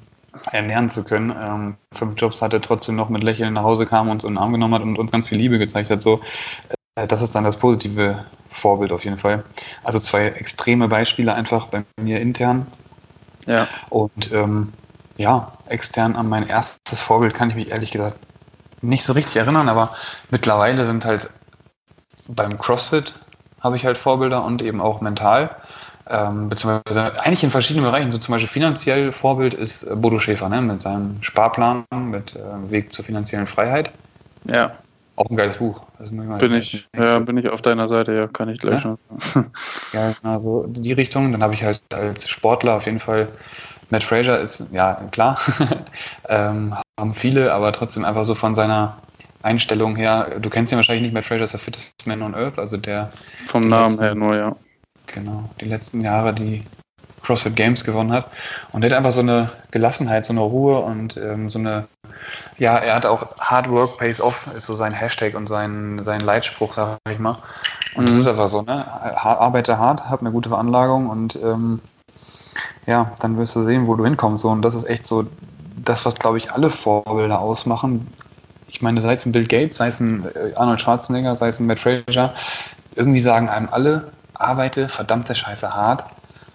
ernähren 0.52 0.90
zu 0.90 1.04
können. 1.04 1.36
Ähm, 1.38 1.76
fünf 1.94 2.14
Jobs 2.20 2.42
hatte, 2.42 2.62
trotzdem 2.62 2.96
noch 2.96 3.10
mit 3.10 3.24
Lächeln 3.24 3.54
nach 3.54 3.64
Hause 3.64 3.86
kam, 3.86 4.10
uns 4.10 4.24
in 4.24 4.34
den 4.34 4.38
Arm 4.38 4.54
genommen 4.54 4.76
hat 4.76 4.84
und 4.84 4.98
uns 4.98 5.12
ganz 5.12 5.28
viel 5.28 5.38
Liebe 5.38 5.60
gezeigt 5.60 5.90
hat. 5.90 6.02
So, 6.02 6.22
äh, 6.96 7.08
das 7.08 7.22
ist 7.22 7.36
dann 7.36 7.44
das 7.44 7.58
positive 7.58 8.24
Vorbild 8.50 8.92
auf 8.92 9.04
jeden 9.04 9.18
Fall. 9.18 9.44
Also 9.84 10.00
zwei 10.00 10.28
extreme 10.28 10.88
Beispiele 10.88 11.34
einfach 11.34 11.68
bei 11.68 11.84
mir 12.00 12.22
intern. 12.22 12.68
Ja. 13.48 13.68
Und 13.90 14.32
ähm, 14.32 14.72
ja, 15.18 15.54
extern 15.68 16.16
an 16.16 16.30
mein 16.30 16.48
erstes 16.48 17.02
Vorbild 17.02 17.34
kann 17.34 17.50
ich 17.50 17.56
mich 17.56 17.72
ehrlich 17.72 17.92
gesagt 17.92 18.18
nicht 18.82 19.04
so 19.04 19.14
richtig 19.14 19.36
erinnern, 19.36 19.70
aber 19.70 19.96
mittlerweile 20.30 20.86
sind 20.86 21.06
halt 21.06 21.30
beim 22.28 22.58
CrossFit 22.58 23.14
habe 23.62 23.76
ich 23.76 23.86
halt 23.86 23.98
Vorbilder 23.98 24.44
und 24.44 24.62
eben 24.62 24.82
auch 24.82 25.02
mental. 25.02 25.52
Ähm, 26.10 26.50
beziehungsweise 26.50 27.22
eigentlich 27.22 27.44
in 27.44 27.52
verschiedenen 27.52 27.86
Bereichen, 27.86 28.12
so 28.12 28.18
zum 28.18 28.34
Beispiel 28.34 28.50
finanziell 28.50 29.12
Vorbild 29.12 29.54
ist 29.54 29.84
äh, 29.84 29.96
Bodo 29.96 30.20
Schäfer, 30.20 30.50
ne, 30.50 30.62
mit 30.62 30.82
seinem 30.82 31.22
Sparplan, 31.22 31.86
mit 31.92 32.36
äh, 32.36 32.72
Weg 32.72 32.92
zur 32.92 33.06
finanziellen 33.06 33.46
Freiheit. 33.46 33.92
Ja. 34.46 34.72
Auch 35.16 35.30
ein 35.30 35.38
geiles 35.38 35.58
Buch. 35.58 35.82
bin 36.00 36.54
ich, 36.54 36.88
ja, 36.98 37.20
bin 37.20 37.38
ich 37.38 37.50
auf 37.50 37.62
deiner 37.62 37.88
Seite, 37.88 38.14
ja, 38.14 38.28
kann 38.28 38.50
ich 38.50 38.60
gleich 38.60 38.84
ja? 38.84 38.98
schon. 38.98 38.98
ja, 39.94 40.12
genau, 40.22 40.40
so 40.40 40.66
die 40.68 40.94
Richtung. 40.94 41.32
Dann 41.32 41.44
habe 41.44 41.54
ich 41.54 41.64
halt 41.64 41.82
als 41.94 42.28
Sportler 42.28 42.76
auf 42.76 42.86
jeden 42.88 43.00
Fall 43.00 43.28
Matt 43.92 44.04
Fraser 44.04 44.40
ist, 44.40 44.68
ja, 44.72 44.94
klar, 45.12 45.38
ähm, 46.30 46.74
haben 47.02 47.16
viele, 47.16 47.52
aber 47.54 47.74
trotzdem 47.74 48.06
einfach 48.06 48.24
so 48.24 48.36
von 48.36 48.56
seiner 48.56 48.98
Einstellung 49.44 49.96
her, 49.96 50.40
du 50.40 50.50
kennst 50.50 50.72
ihn 50.72 50.78
wahrscheinlich 50.78 51.04
nicht, 51.04 51.14
Matt 51.14 51.26
Fraser 51.26 51.44
ist 51.44 51.54
der 51.54 51.60
fittest 51.60 51.94
man 52.06 52.22
on 52.22 52.36
earth, 52.36 52.60
also 52.60 52.78
der. 52.78 53.10
Vom 53.44 53.68
Namen 53.68 53.90
letzten, 53.90 54.04
her 54.04 54.16
nur, 54.16 54.38
ja. 54.38 54.56
Genau, 55.08 55.50
die 55.60 55.66
letzten 55.66 56.02
Jahre 56.02 56.34
die 56.34 56.64
CrossFit 57.24 57.56
Games 57.56 57.84
gewonnen 57.84 58.12
hat. 58.12 58.28
Und 58.72 58.84
er 58.84 58.92
hat 58.92 58.98
einfach 58.98 59.12
so 59.12 59.22
eine 59.22 59.52
Gelassenheit, 59.72 60.26
so 60.26 60.34
eine 60.34 60.42
Ruhe 60.42 60.80
und 60.80 61.18
ähm, 61.18 61.50
so 61.50 61.60
eine, 61.60 61.88
ja, 62.58 62.78
er 62.78 62.96
hat 62.96 63.06
auch 63.06 63.38
Hard 63.40 63.70
Work 63.70 63.98
Pays 63.98 64.22
Off, 64.22 64.48
ist 64.56 64.68
so 64.68 64.76
sein 64.76 64.94
Hashtag 64.94 65.36
und 65.36 65.48
sein, 65.48 66.02
sein 66.04 66.22
Leitspruch, 66.22 66.74
sag 66.74 67.00
ich 67.10 67.20
mal. 67.20 67.38
Und 67.96 68.04
mhm. 68.04 68.08
das 68.08 68.16
ist 68.16 68.28
einfach 68.28 68.50
so, 68.50 68.62
ne? 68.62 68.86
Arbeite 69.18 69.78
hart, 69.78 70.10
hab 70.10 70.22
eine 70.22 70.32
gute 70.32 70.50
Veranlagung 70.50 71.10
und 71.10 71.36
ähm, 71.36 71.82
ja, 72.86 73.12
dann 73.20 73.38
wirst 73.38 73.56
du 73.56 73.64
sehen, 73.64 73.88
wo 73.88 73.96
du 73.96 74.04
hinkommst. 74.04 74.42
So, 74.44 74.50
und 74.50 74.62
das 74.62 74.76
ist 74.76 74.86
echt 74.86 75.08
so 75.08 75.26
das, 75.84 76.06
was, 76.06 76.16
glaube 76.16 76.38
ich, 76.38 76.52
alle 76.52 76.70
Vorbilder 76.70 77.40
ausmachen. 77.40 78.08
Ich 78.68 78.82
meine, 78.82 79.02
sei 79.02 79.14
es 79.14 79.26
ein 79.26 79.32
Bill 79.32 79.48
Gates, 79.48 79.78
sei 79.78 79.88
es 79.88 80.00
ein 80.00 80.26
äh, 80.36 80.54
Arnold 80.56 80.82
Schwarzenegger, 80.82 81.36
sei 81.36 81.50
es 81.50 81.60
ein 81.60 81.66
Matt 81.66 81.80
Fraser, 81.80 82.34
irgendwie 82.96 83.20
sagen 83.20 83.50
einem 83.50 83.70
alle, 83.70 84.12
arbeite 84.34 84.90
verdammte 84.90 85.36
Scheiße 85.36 85.74
hart 85.74 86.06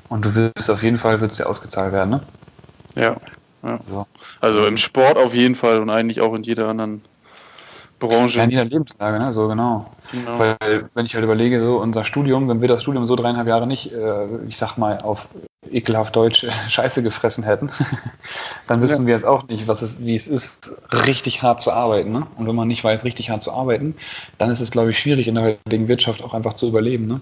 und 0.09 0.25
du 0.25 0.35
wirst 0.35 0.71
auf 0.71 0.83
jeden 0.83 0.99
Fall, 0.99 1.21
wird's 1.21 1.37
dir 1.37 1.49
ausgezahlt 1.49 1.93
werden, 1.93 2.11
ne? 2.11 2.21
Ja. 2.95 3.17
ja. 3.63 3.79
So. 3.89 4.07
Also 4.41 4.67
im 4.67 4.77
Sport 4.77 5.19
auf 5.19 5.35
jeden 5.35 5.55
Fall 5.55 5.81
und 5.81 5.91
eigentlich 5.91 6.21
auch 6.21 6.35
in 6.35 6.43
jeder 6.43 6.69
anderen 6.69 7.03
Branche. 7.99 8.39
Ja, 8.39 8.45
in 8.45 8.51
jeder 8.51 8.65
Lebenslage, 8.65 9.19
ne? 9.19 9.33
So 9.33 9.49
genau. 9.49 9.91
genau. 10.11 10.39
Weil, 10.39 10.89
wenn 10.95 11.07
ich 11.07 11.15
halt 11.15 11.25
überlege, 11.25 11.61
so 11.63 11.79
unser 11.79 12.05
Studium, 12.05 12.49
wenn 12.49 12.61
wir 12.61 12.69
das 12.69 12.83
Studium 12.83 13.07
so 13.07 13.17
dreieinhalb 13.17 13.49
Jahre 13.49 13.67
nicht, 13.67 13.93
äh, 13.93 14.27
ich 14.49 14.57
sag 14.57 14.77
mal, 14.77 15.01
auf 15.01 15.29
ekelhaft 15.73 16.17
Deutsch 16.17 16.47
Scheiße 16.69 17.03
gefressen 17.03 17.45
hätten, 17.45 17.71
dann 18.67 18.81
wüssten 18.81 19.03
ja. 19.03 19.07
wir 19.09 19.15
jetzt 19.15 19.25
auch 19.25 19.47
nicht, 19.49 19.69
was 19.69 19.83
es, 19.83 20.05
wie 20.05 20.15
es 20.15 20.29
ist, 20.29 20.73
richtig 20.93 21.43
hart 21.43 21.61
zu 21.61 21.73
arbeiten. 21.73 22.13
Ne? 22.13 22.27
Und 22.37 22.47
wenn 22.47 22.55
man 22.55 22.69
nicht 22.69 22.85
weiß, 22.85 23.05
richtig 23.05 23.31
hart 23.31 23.43
zu 23.43 23.53
arbeiten, 23.53 23.95
dann 24.39 24.51
ist 24.51 24.61
es, 24.61 24.71
glaube 24.71 24.91
ich, 24.91 24.99
schwierig 24.99 25.29
in 25.29 25.35
der 25.37 25.45
heutigen 25.45 25.89
Wirtschaft 25.89 26.23
auch 26.23 26.35
einfach 26.35 26.55
zu 26.55 26.69
überleben. 26.69 27.07
Ne? 27.07 27.21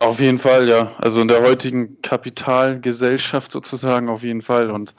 Auf 0.00 0.20
jeden 0.20 0.38
Fall, 0.38 0.68
ja. 0.68 0.92
Also 0.98 1.20
in 1.20 1.28
der 1.28 1.42
heutigen 1.42 2.02
Kapitalgesellschaft 2.02 3.52
sozusagen 3.52 4.08
auf 4.08 4.22
jeden 4.22 4.42
Fall. 4.42 4.70
Und 4.70 4.94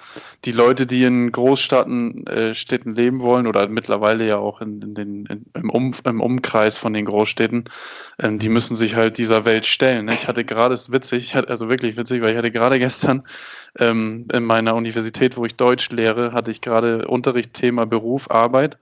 die 0.46 0.52
Leute, 0.52 0.88
die 0.88 1.04
in 1.04 1.32
Großstädten 1.32 2.26
äh, 2.28 2.54
Städten 2.54 2.96
leben 2.96 3.22
wollen 3.22 3.46
oder 3.46 3.68
mittlerweile 3.68 4.26
ja 4.26 4.38
auch 4.38 4.62
in, 4.62 4.82
in 4.82 4.96
den, 4.96 5.26
in, 5.26 5.46
im, 5.54 5.70
um, 5.70 5.92
im, 6.06 6.22
Umkreis 6.22 6.78
von 6.78 6.94
den 6.94 7.06
Großstädten, 7.06 7.66
ähm, 8.20 8.40
die 8.40 8.50
müssen 8.50 8.76
sich 8.76 8.96
halt 8.96 9.18
dieser 9.18 9.44
Welt 9.44 9.66
stellen. 9.66 10.06
Ne? 10.06 10.14
Ich 10.14 10.28
hatte 10.28 10.46
gerade, 10.46 10.74
es 10.74 10.92
witzig, 10.92 11.36
also 11.36 11.70
wirklich 11.70 11.98
witzig, 11.98 12.22
weil 12.22 12.32
ich 12.32 12.38
hatte 12.38 12.52
gerade 12.52 12.80
gestern 12.80 13.24
ähm, 13.78 14.28
in 14.32 14.44
meiner 14.44 14.76
Universität, 14.76 15.36
wo 15.36 15.46
ich 15.46 15.56
Deutsch 15.56 15.90
lehre, 15.92 16.32
hatte 16.32 16.52
ich 16.52 16.62
gerade 16.62 17.08
Unterricht 17.08 17.54
Thema 17.54 17.86
Beruf, 17.86 18.32
Arbeit 18.32 18.78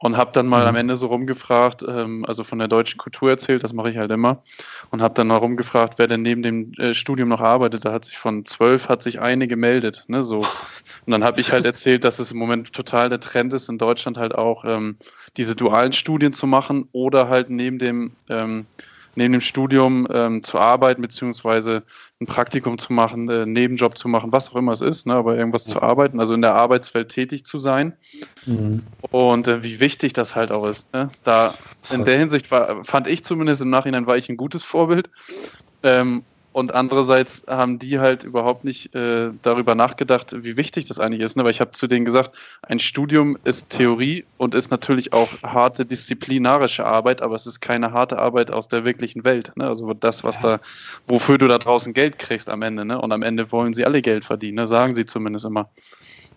und 0.00 0.16
habe 0.16 0.30
dann 0.32 0.46
mal 0.46 0.62
mhm. 0.62 0.68
am 0.68 0.76
Ende 0.76 0.96
so 0.96 1.08
rumgefragt, 1.08 1.84
ähm, 1.86 2.24
also 2.24 2.44
von 2.44 2.58
der 2.58 2.68
deutschen 2.68 2.98
Kultur 2.98 3.30
erzählt, 3.30 3.64
das 3.64 3.72
mache 3.72 3.90
ich 3.90 3.98
halt 3.98 4.10
immer, 4.10 4.42
und 4.90 5.02
habe 5.02 5.14
dann 5.14 5.26
mal 5.26 5.36
rumgefragt, 5.36 5.98
wer 5.98 6.06
denn 6.06 6.22
neben 6.22 6.42
dem 6.42 6.72
äh, 6.74 6.94
Studium 6.94 7.28
noch 7.28 7.40
arbeitet. 7.40 7.84
Da 7.84 7.92
hat 7.92 8.04
sich 8.04 8.18
von 8.18 8.44
zwölf 8.44 8.88
hat 8.88 9.02
sich 9.02 9.20
eine 9.20 9.48
gemeldet, 9.48 10.04
ne, 10.08 10.22
so. 10.22 10.38
Und 10.38 11.12
dann 11.12 11.24
habe 11.24 11.40
ich 11.40 11.52
halt 11.52 11.66
erzählt, 11.66 12.04
dass 12.04 12.18
es 12.18 12.32
im 12.32 12.38
Moment 12.38 12.72
total 12.72 13.08
der 13.08 13.20
Trend 13.20 13.52
ist, 13.54 13.68
in 13.68 13.78
Deutschland 13.78 14.18
halt 14.18 14.34
auch 14.34 14.64
ähm, 14.64 14.96
diese 15.36 15.56
dualen 15.56 15.92
Studien 15.92 16.32
zu 16.32 16.46
machen 16.46 16.88
oder 16.92 17.28
halt 17.28 17.50
neben 17.50 17.78
dem 17.78 18.12
ähm, 18.28 18.66
neben 19.18 19.32
dem 19.32 19.40
Studium 19.40 20.06
ähm, 20.10 20.42
zu 20.42 20.58
arbeiten, 20.58 21.02
beziehungsweise 21.02 21.82
ein 22.20 22.26
Praktikum 22.26 22.78
zu 22.78 22.92
machen, 22.92 23.28
äh, 23.28 23.42
einen 23.42 23.52
Nebenjob 23.52 23.98
zu 23.98 24.08
machen, 24.08 24.32
was 24.32 24.50
auch 24.50 24.56
immer 24.56 24.72
es 24.72 24.80
ist, 24.80 25.06
ne, 25.06 25.14
aber 25.14 25.36
irgendwas 25.36 25.66
ja. 25.66 25.74
zu 25.74 25.82
arbeiten, 25.82 26.20
also 26.20 26.34
in 26.34 26.40
der 26.40 26.54
Arbeitswelt 26.54 27.08
tätig 27.10 27.44
zu 27.44 27.58
sein. 27.58 27.94
Mhm. 28.46 28.84
Und 29.10 29.48
äh, 29.48 29.62
wie 29.62 29.80
wichtig 29.80 30.12
das 30.12 30.36
halt 30.36 30.52
auch 30.52 30.66
ist. 30.66 30.92
Ne? 30.94 31.10
Da 31.24 31.54
in 31.90 32.04
der 32.04 32.16
Hinsicht 32.18 32.50
war, 32.50 32.84
fand 32.84 33.08
ich 33.08 33.24
zumindest 33.24 33.60
im 33.60 33.70
Nachhinein 33.70 34.06
war 34.06 34.16
ich 34.16 34.28
ein 34.28 34.36
gutes 34.36 34.62
Vorbild. 34.62 35.10
Ähm, 35.82 36.22
und 36.58 36.74
andererseits 36.74 37.44
haben 37.46 37.78
die 37.78 38.00
halt 38.00 38.24
überhaupt 38.24 38.64
nicht 38.64 38.92
äh, 38.92 39.30
darüber 39.42 39.76
nachgedacht, 39.76 40.34
wie 40.42 40.56
wichtig 40.56 40.86
das 40.86 40.98
eigentlich 40.98 41.20
ist. 41.20 41.36
Ne? 41.36 41.44
Weil 41.44 41.52
ich 41.52 41.60
habe 41.60 41.70
zu 41.70 41.86
denen 41.86 42.04
gesagt, 42.04 42.32
ein 42.62 42.80
Studium 42.80 43.38
ist 43.44 43.70
Theorie 43.70 44.24
und 44.38 44.56
ist 44.56 44.72
natürlich 44.72 45.12
auch 45.12 45.28
harte 45.44 45.86
disziplinarische 45.86 46.84
Arbeit, 46.84 47.22
aber 47.22 47.36
es 47.36 47.46
ist 47.46 47.60
keine 47.60 47.92
harte 47.92 48.18
Arbeit 48.18 48.50
aus 48.50 48.66
der 48.66 48.84
wirklichen 48.84 49.22
Welt. 49.22 49.52
Ne? 49.54 49.68
Also 49.68 49.94
das, 49.94 50.24
was 50.24 50.34
ja. 50.42 50.56
da, 50.56 50.60
wofür 51.06 51.38
du 51.38 51.46
da 51.46 51.58
draußen 51.58 51.94
Geld 51.94 52.18
kriegst 52.18 52.50
am 52.50 52.62
Ende. 52.62 52.84
Ne? 52.84 53.00
Und 53.00 53.12
am 53.12 53.22
Ende 53.22 53.52
wollen 53.52 53.72
sie 53.72 53.84
alle 53.84 54.02
Geld 54.02 54.24
verdienen, 54.24 54.56
ne? 54.56 54.66
sagen 54.66 54.96
sie 54.96 55.06
zumindest 55.06 55.44
immer. 55.44 55.68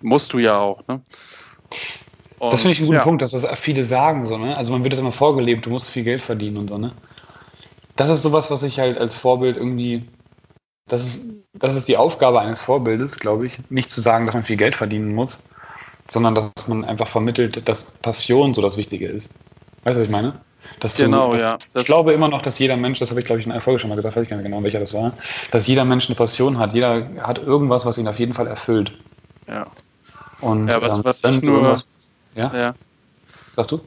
Musst 0.01 0.33
du 0.33 0.37
ja 0.37 0.59
auch. 0.59 0.87
Ne? 0.87 1.01
Und, 2.37 2.53
das 2.53 2.61
finde 2.61 2.73
ich 2.73 2.77
einen 2.77 2.89
guten 2.89 2.97
ja. 2.97 3.03
Punkt, 3.03 3.23
dass 3.23 3.31
das 3.31 3.47
viele 3.59 3.83
sagen 3.83 4.27
so. 4.27 4.37
Ne? 4.37 4.55
Also 4.55 4.71
man 4.71 4.83
wird 4.83 4.93
das 4.93 4.99
immer 4.99 5.13
vorgelebt, 5.13 5.65
du 5.65 5.71
musst 5.71 5.89
viel 5.89 6.03
Geld 6.03 6.21
verdienen 6.21 6.57
und 6.57 6.69
so. 6.69 6.77
Ne? 6.77 6.91
Das 7.95 8.09
ist 8.09 8.21
sowas, 8.21 8.51
was 8.51 8.63
ich 8.63 8.79
halt 8.79 8.97
als 8.97 9.15
Vorbild 9.15 9.57
irgendwie, 9.57 10.07
das 10.87 11.05
ist, 11.05 11.45
das 11.53 11.75
ist 11.75 11.87
die 11.87 11.97
Aufgabe 11.97 12.41
eines 12.41 12.61
Vorbildes, 12.61 13.19
glaube 13.19 13.47
ich, 13.47 13.53
nicht 13.69 13.91
zu 13.91 14.01
sagen, 14.01 14.25
dass 14.25 14.33
man 14.33 14.43
viel 14.43 14.57
Geld 14.57 14.75
verdienen 14.75 15.13
muss, 15.13 15.39
sondern 16.09 16.35
dass 16.35 16.67
man 16.67 16.83
einfach 16.85 17.07
vermittelt, 17.07 17.67
dass 17.67 17.83
Passion 17.83 18.53
so 18.53 18.61
das 18.61 18.77
Wichtige 18.77 19.07
ist. 19.07 19.31
Weißt 19.83 19.97
du, 19.97 20.01
was 20.01 20.07
ich 20.07 20.11
meine? 20.11 20.41
Dass 20.79 20.95
genau, 20.95 21.27
du, 21.27 21.33
dass, 21.33 21.41
ja. 21.41 21.81
ich 21.81 21.85
glaube 21.85 22.13
immer 22.13 22.27
noch, 22.27 22.41
dass 22.41 22.57
jeder 22.59 22.77
Mensch, 22.77 22.99
das 22.99 23.09
habe 23.09 23.19
ich 23.19 23.25
glaube 23.25 23.39
ich 23.39 23.45
in 23.45 23.51
einer 23.51 23.61
Folge 23.61 23.79
schon 23.79 23.89
mal 23.89 23.95
gesagt, 23.95 24.15
weiß 24.15 24.23
ich 24.23 24.29
gar 24.29 24.37
nicht 24.37 24.45
genau, 24.45 24.63
welcher 24.63 24.79
das 24.79 24.93
war, 24.93 25.13
dass 25.51 25.67
jeder 25.67 25.85
Mensch 25.85 26.07
eine 26.07 26.15
Passion 26.15 26.57
hat. 26.57 26.73
Jeder 26.73 27.07
hat 27.19 27.39
irgendwas, 27.39 27.85
was 27.85 27.97
ihn 27.97 28.07
auf 28.07 28.19
jeden 28.19 28.33
Fall 28.33 28.47
erfüllt. 28.47 28.93
Ja. 29.47 29.67
Und 30.39 30.69
ja, 30.69 30.81
was, 30.81 30.97
ähm, 30.97 31.03
was 31.03 31.23
ich 31.23 31.41
nur, 31.41 31.77
ja? 32.35 32.51
ja. 32.53 32.75
Sag 33.55 33.67
du? 33.67 33.81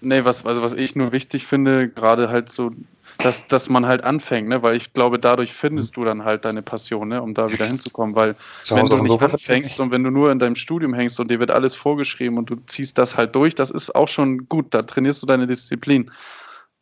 Nee, 0.00 0.24
was, 0.24 0.44
also 0.44 0.62
was 0.62 0.72
ich 0.72 0.94
nur 0.94 1.12
wichtig 1.12 1.46
finde, 1.46 1.88
gerade 1.88 2.28
halt 2.28 2.50
so 2.50 2.70
dass, 3.18 3.46
dass 3.48 3.68
man 3.68 3.86
halt 3.86 4.04
anfängt, 4.04 4.48
ne? 4.48 4.62
weil 4.62 4.76
ich 4.76 4.92
glaube, 4.92 5.18
dadurch 5.18 5.52
findest 5.52 5.96
du 5.96 6.04
dann 6.04 6.24
halt 6.24 6.44
deine 6.44 6.62
Passion, 6.62 7.08
ne? 7.08 7.22
um 7.22 7.34
da 7.34 7.50
wieder 7.50 7.66
hinzukommen, 7.66 8.14
weil 8.14 8.36
wenn 8.68 8.86
du 8.86 8.98
nicht 8.98 9.20
anfängst 9.20 9.80
und 9.80 9.90
wenn 9.90 10.04
du 10.04 10.10
nur 10.10 10.30
in 10.30 10.38
deinem 10.38 10.56
Studium 10.56 10.94
hängst 10.94 11.18
und 11.20 11.30
dir 11.30 11.40
wird 11.40 11.50
alles 11.50 11.74
vorgeschrieben 11.74 12.38
und 12.38 12.50
du 12.50 12.56
ziehst 12.56 12.98
das 12.98 13.16
halt 13.16 13.34
durch, 13.34 13.54
das 13.54 13.70
ist 13.70 13.94
auch 13.94 14.08
schon 14.08 14.48
gut, 14.48 14.74
da 14.74 14.82
trainierst 14.82 15.22
du 15.22 15.26
deine 15.26 15.46
Disziplin. 15.46 16.10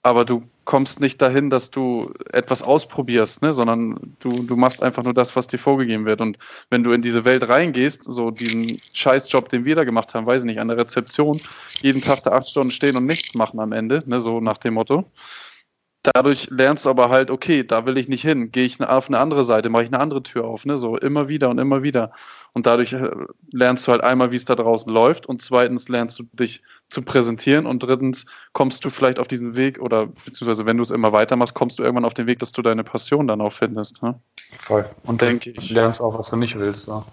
Aber 0.02 0.26
du 0.26 0.42
kommst 0.66 1.00
nicht 1.00 1.22
dahin, 1.22 1.48
dass 1.48 1.70
du 1.70 2.12
etwas 2.30 2.62
ausprobierst, 2.62 3.40
ne? 3.40 3.54
sondern 3.54 4.16
du, 4.20 4.42
du 4.42 4.54
machst 4.54 4.82
einfach 4.82 5.02
nur 5.02 5.14
das, 5.14 5.34
was 5.34 5.46
dir 5.46 5.58
vorgegeben 5.58 6.04
wird. 6.04 6.20
Und 6.20 6.36
wenn 6.68 6.84
du 6.84 6.92
in 6.92 7.00
diese 7.00 7.24
Welt 7.24 7.48
reingehst, 7.48 8.04
so 8.04 8.30
diesen 8.30 8.66
Scheißjob, 8.92 9.48
den 9.48 9.64
wir 9.64 9.76
da 9.76 9.84
gemacht 9.84 10.12
haben, 10.12 10.26
weiß 10.26 10.42
ich 10.42 10.46
nicht, 10.46 10.60
an 10.60 10.68
der 10.68 10.76
Rezeption, 10.76 11.40
jeden 11.80 12.02
Tag 12.02 12.22
da 12.22 12.32
acht 12.32 12.48
Stunden 12.48 12.70
stehen 12.70 12.96
und 12.96 13.06
nichts 13.06 13.34
machen 13.34 13.60
am 13.60 13.72
Ende, 13.72 14.02
ne? 14.04 14.20
so 14.20 14.40
nach 14.40 14.58
dem 14.58 14.74
Motto, 14.74 15.06
dadurch 16.04 16.48
lernst 16.50 16.84
du 16.84 16.90
aber 16.90 17.08
halt, 17.08 17.30
okay, 17.30 17.64
da 17.64 17.86
will 17.86 17.96
ich 17.96 18.08
nicht 18.08 18.22
hin, 18.22 18.52
gehe 18.52 18.64
ich 18.64 18.80
auf 18.80 19.08
eine 19.08 19.18
andere 19.18 19.44
Seite, 19.44 19.70
mache 19.70 19.84
ich 19.84 19.88
eine 19.88 20.00
andere 20.00 20.22
Tür 20.22 20.44
auf, 20.44 20.66
ne? 20.66 20.78
So 20.78 20.96
immer 20.96 21.28
wieder 21.28 21.48
und 21.48 21.58
immer 21.58 21.82
wieder. 21.82 22.12
Und 22.52 22.66
dadurch 22.66 22.92
äh, 22.92 23.10
lernst 23.52 23.86
du 23.86 23.92
halt 23.92 24.02
einmal, 24.02 24.30
wie 24.30 24.36
es 24.36 24.44
da 24.44 24.54
draußen 24.54 24.92
läuft 24.92 25.26
und 25.26 25.42
zweitens 25.42 25.88
lernst 25.88 26.18
du 26.18 26.24
dich 26.34 26.62
zu 26.90 27.02
präsentieren 27.02 27.66
und 27.66 27.82
drittens 27.82 28.26
kommst 28.52 28.84
du 28.84 28.90
vielleicht 28.90 29.18
auf 29.18 29.26
diesen 29.26 29.56
Weg 29.56 29.80
oder 29.80 30.06
beziehungsweise 30.06 30.66
wenn 30.66 30.76
du 30.76 30.82
es 30.82 30.90
immer 30.90 31.12
weitermachst, 31.12 31.54
kommst 31.54 31.78
du 31.78 31.82
irgendwann 31.82 32.04
auf 32.04 32.14
den 32.14 32.26
Weg, 32.26 32.38
dass 32.38 32.52
du 32.52 32.62
deine 32.62 32.84
Passion 32.84 33.26
dann 33.26 33.40
auch 33.40 33.52
findest. 33.52 34.02
Ne? 34.02 34.14
Voll. 34.58 34.88
Und 35.04 35.22
denke 35.22 35.50
ich. 35.50 35.68
Du 35.68 35.74
lernst 35.74 36.00
auch, 36.00 36.16
was 36.18 36.30
du 36.30 36.36
nicht 36.36 36.56
willst. 36.58 36.82
So. 36.82 37.04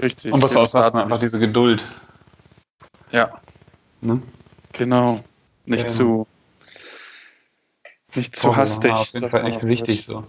Richtig. 0.00 0.32
Und 0.32 0.42
was 0.42 0.52
du 0.52 0.60
auch 0.60 0.66
sagst, 0.66 0.94
einfach 0.94 1.18
diese 1.18 1.38
Geduld. 1.38 1.84
Ja. 3.10 3.40
Ne? 4.00 4.22
Genau. 4.72 5.20
Nicht 5.66 5.84
ähm. 5.84 5.90
zu 5.90 6.26
nicht 8.16 8.36
zu 8.36 8.50
oh, 8.50 8.56
hastig. 8.56 8.92
Auf 8.92 9.08
jeden 9.12 9.30
Fall 9.30 9.46
echt 9.46 9.64
wichtig 9.64 10.04
so. 10.04 10.24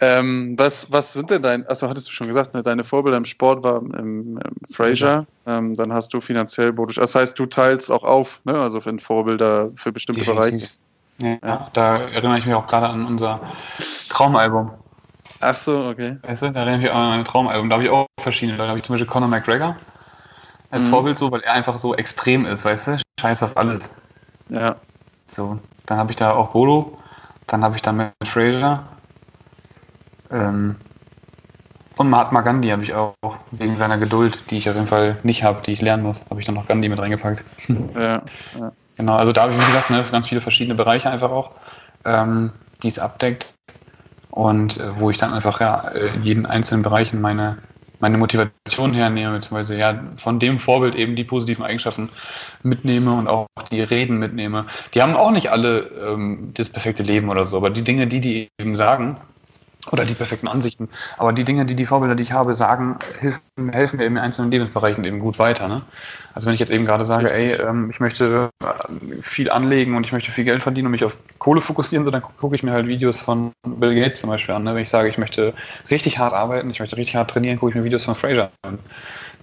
Ähm, 0.00 0.54
was, 0.56 0.92
was 0.92 1.12
sind 1.12 1.28
denn 1.30 1.42
deine, 1.42 1.68
also 1.68 1.88
hattest 1.88 2.08
du 2.08 2.12
schon 2.12 2.28
gesagt, 2.28 2.54
ne, 2.54 2.62
deine 2.62 2.84
Vorbilder 2.84 3.16
im 3.16 3.24
Sport 3.24 3.64
war 3.64 3.78
im, 3.80 4.38
im 4.38 4.40
Fraser, 4.72 5.26
ja. 5.44 5.58
ähm, 5.58 5.74
dann 5.74 5.92
hast 5.92 6.14
du 6.14 6.20
finanziell 6.20 6.72
Bodo. 6.72 6.92
Das 6.92 7.16
heißt, 7.16 7.36
du 7.36 7.46
teilst 7.46 7.90
auch 7.90 8.04
auf, 8.04 8.40
ne, 8.44 8.54
also 8.54 8.78
in 8.80 9.00
Vorbilder 9.00 9.70
für 9.74 9.90
bestimmte 9.90 10.20
Definitiv. 10.20 10.78
Bereiche. 11.18 11.38
Ja, 11.42 11.48
ja, 11.48 11.70
da 11.72 11.96
erinnere 11.96 12.38
ich 12.38 12.46
mich 12.46 12.54
auch 12.54 12.68
gerade 12.68 12.86
an 12.86 13.06
unser 13.06 13.40
Traumalbum. 14.08 14.70
Ach 15.40 15.56
so, 15.56 15.86
okay. 15.86 16.16
Weißt 16.22 16.42
du, 16.42 16.50
da 16.52 16.60
erinnere 16.60 16.76
ich 16.76 16.82
mich 16.82 16.92
an 16.92 17.08
mein 17.08 17.24
Traumalbum. 17.24 17.68
Da 17.68 17.74
habe 17.74 17.84
ich 17.84 17.90
auch 17.90 18.06
verschiedene. 18.20 18.56
Da 18.56 18.68
habe 18.68 18.78
ich 18.78 18.84
zum 18.84 18.94
Beispiel 18.94 19.08
Conor 19.08 19.28
McGregor 19.28 19.76
als 20.70 20.86
mhm. 20.86 20.90
Vorbild 20.90 21.18
so, 21.18 21.30
weil 21.32 21.40
er 21.40 21.54
einfach 21.54 21.76
so 21.76 21.94
extrem 21.96 22.46
ist, 22.46 22.64
weißt 22.64 22.86
du? 22.86 22.98
Scheiß 23.20 23.42
auf 23.42 23.56
alles. 23.56 23.90
Ja. 24.48 24.76
So, 25.26 25.58
dann 25.88 25.98
habe 25.98 26.12
ich 26.12 26.16
da 26.16 26.32
auch 26.32 26.50
Bolo, 26.50 26.98
dann 27.46 27.64
habe 27.64 27.76
ich 27.76 27.82
da 27.82 27.92
Matt 27.92 28.12
Fraser 28.24 28.84
ähm, 30.30 30.76
und 31.96 32.10
Mahatma 32.10 32.42
Gandhi 32.42 32.68
habe 32.68 32.84
ich 32.84 32.94
auch, 32.94 33.14
wegen 33.50 33.76
seiner 33.76 33.98
Geduld, 33.98 34.50
die 34.50 34.58
ich 34.58 34.68
auf 34.68 34.76
jeden 34.76 34.86
Fall 34.86 35.18
nicht 35.24 35.42
habe, 35.42 35.62
die 35.64 35.72
ich 35.72 35.80
lernen 35.80 36.04
muss, 36.04 36.22
habe 36.30 36.40
ich 36.40 36.46
dann 36.46 36.54
noch 36.54 36.66
Gandhi 36.66 36.88
mit 36.88 36.98
reingepackt. 36.98 37.44
Ja, 37.94 38.22
ja. 38.54 38.72
Genau, 38.96 39.14
also 39.16 39.32
da 39.32 39.42
habe 39.42 39.52
ich, 39.52 39.60
wie 39.60 39.64
gesagt, 39.66 39.90
ne, 39.90 40.04
ganz 40.10 40.28
viele 40.28 40.40
verschiedene 40.40 40.74
Bereiche 40.74 41.10
einfach 41.10 41.30
auch, 41.30 41.52
ähm, 42.04 42.52
die 42.82 42.88
es 42.88 42.98
abdeckt 42.98 43.54
und 44.30 44.78
äh, 44.78 44.98
wo 44.98 45.10
ich 45.10 45.16
dann 45.18 45.32
einfach 45.32 45.60
ja, 45.60 45.88
in 46.14 46.22
jeden 46.22 46.46
einzelnen 46.46 46.82
Bereichen 46.82 47.20
meine, 47.20 47.58
meine 48.00 48.18
Motivation 48.18 48.94
hernehme, 48.94 49.34
beziehungsweise 49.34 49.76
ja 49.76 49.98
von 50.16 50.38
dem 50.38 50.58
Vorbild 50.58 50.94
eben 50.94 51.16
die 51.16 51.24
positiven 51.24 51.64
Eigenschaften 51.64 52.10
mitnehme 52.62 53.14
und 53.14 53.28
auch 53.28 53.46
die 53.70 53.80
Reden 53.80 54.18
mitnehme. 54.18 54.66
Die 54.94 55.02
haben 55.02 55.16
auch 55.16 55.30
nicht 55.30 55.50
alle 55.50 55.90
ähm, 56.06 56.52
das 56.54 56.68
perfekte 56.68 57.02
Leben 57.02 57.28
oder 57.28 57.46
so, 57.46 57.56
aber 57.56 57.70
die 57.70 57.82
Dinge, 57.82 58.06
die 58.06 58.20
die 58.20 58.48
eben 58.58 58.76
sagen, 58.76 59.16
oder 59.92 60.04
die 60.04 60.14
perfekten 60.14 60.48
Ansichten. 60.48 60.88
Aber 61.16 61.32
die 61.32 61.44
Dinge, 61.44 61.66
die 61.66 61.74
die 61.74 61.86
Vorbilder, 61.86 62.14
die 62.14 62.22
ich 62.22 62.32
habe, 62.32 62.54
sagen, 62.54 62.98
helfen, 63.20 63.72
helfen 63.72 63.98
mir 63.98 64.06
in 64.06 64.18
einzelnen 64.18 64.50
Lebensbereichen 64.50 65.04
eben 65.04 65.18
gut 65.18 65.38
weiter. 65.38 65.68
Ne? 65.68 65.82
Also 66.34 66.46
wenn 66.46 66.54
ich 66.54 66.60
jetzt 66.60 66.70
eben 66.70 66.86
gerade 66.86 67.04
sage, 67.04 67.32
ey, 67.32 67.54
ähm, 67.54 67.90
ich 67.90 68.00
möchte 68.00 68.50
äh, 68.62 69.22
viel 69.22 69.50
anlegen 69.50 69.96
und 69.96 70.04
ich 70.04 70.12
möchte 70.12 70.30
viel 70.30 70.44
Geld 70.44 70.62
verdienen 70.62 70.86
und 70.86 70.92
mich 70.92 71.04
auf 71.04 71.16
Kohle 71.38 71.60
fokussieren, 71.60 72.04
so 72.04 72.10
dann 72.10 72.22
gucke 72.22 72.54
ich 72.54 72.62
mir 72.62 72.72
halt 72.72 72.86
Videos 72.86 73.20
von 73.20 73.52
Bill 73.66 73.94
Gates 73.94 74.20
zum 74.20 74.30
Beispiel 74.30 74.54
an. 74.54 74.64
Ne? 74.64 74.74
Wenn 74.74 74.82
ich 74.82 74.90
sage, 74.90 75.08
ich 75.08 75.18
möchte 75.18 75.54
richtig 75.90 76.18
hart 76.18 76.32
arbeiten, 76.32 76.70
ich 76.70 76.80
möchte 76.80 76.96
richtig 76.96 77.16
hart 77.16 77.30
trainieren, 77.30 77.58
gucke 77.58 77.70
ich 77.70 77.76
mir 77.76 77.84
Videos 77.84 78.04
von 78.04 78.14
Fraser 78.14 78.50
an. 78.62 78.78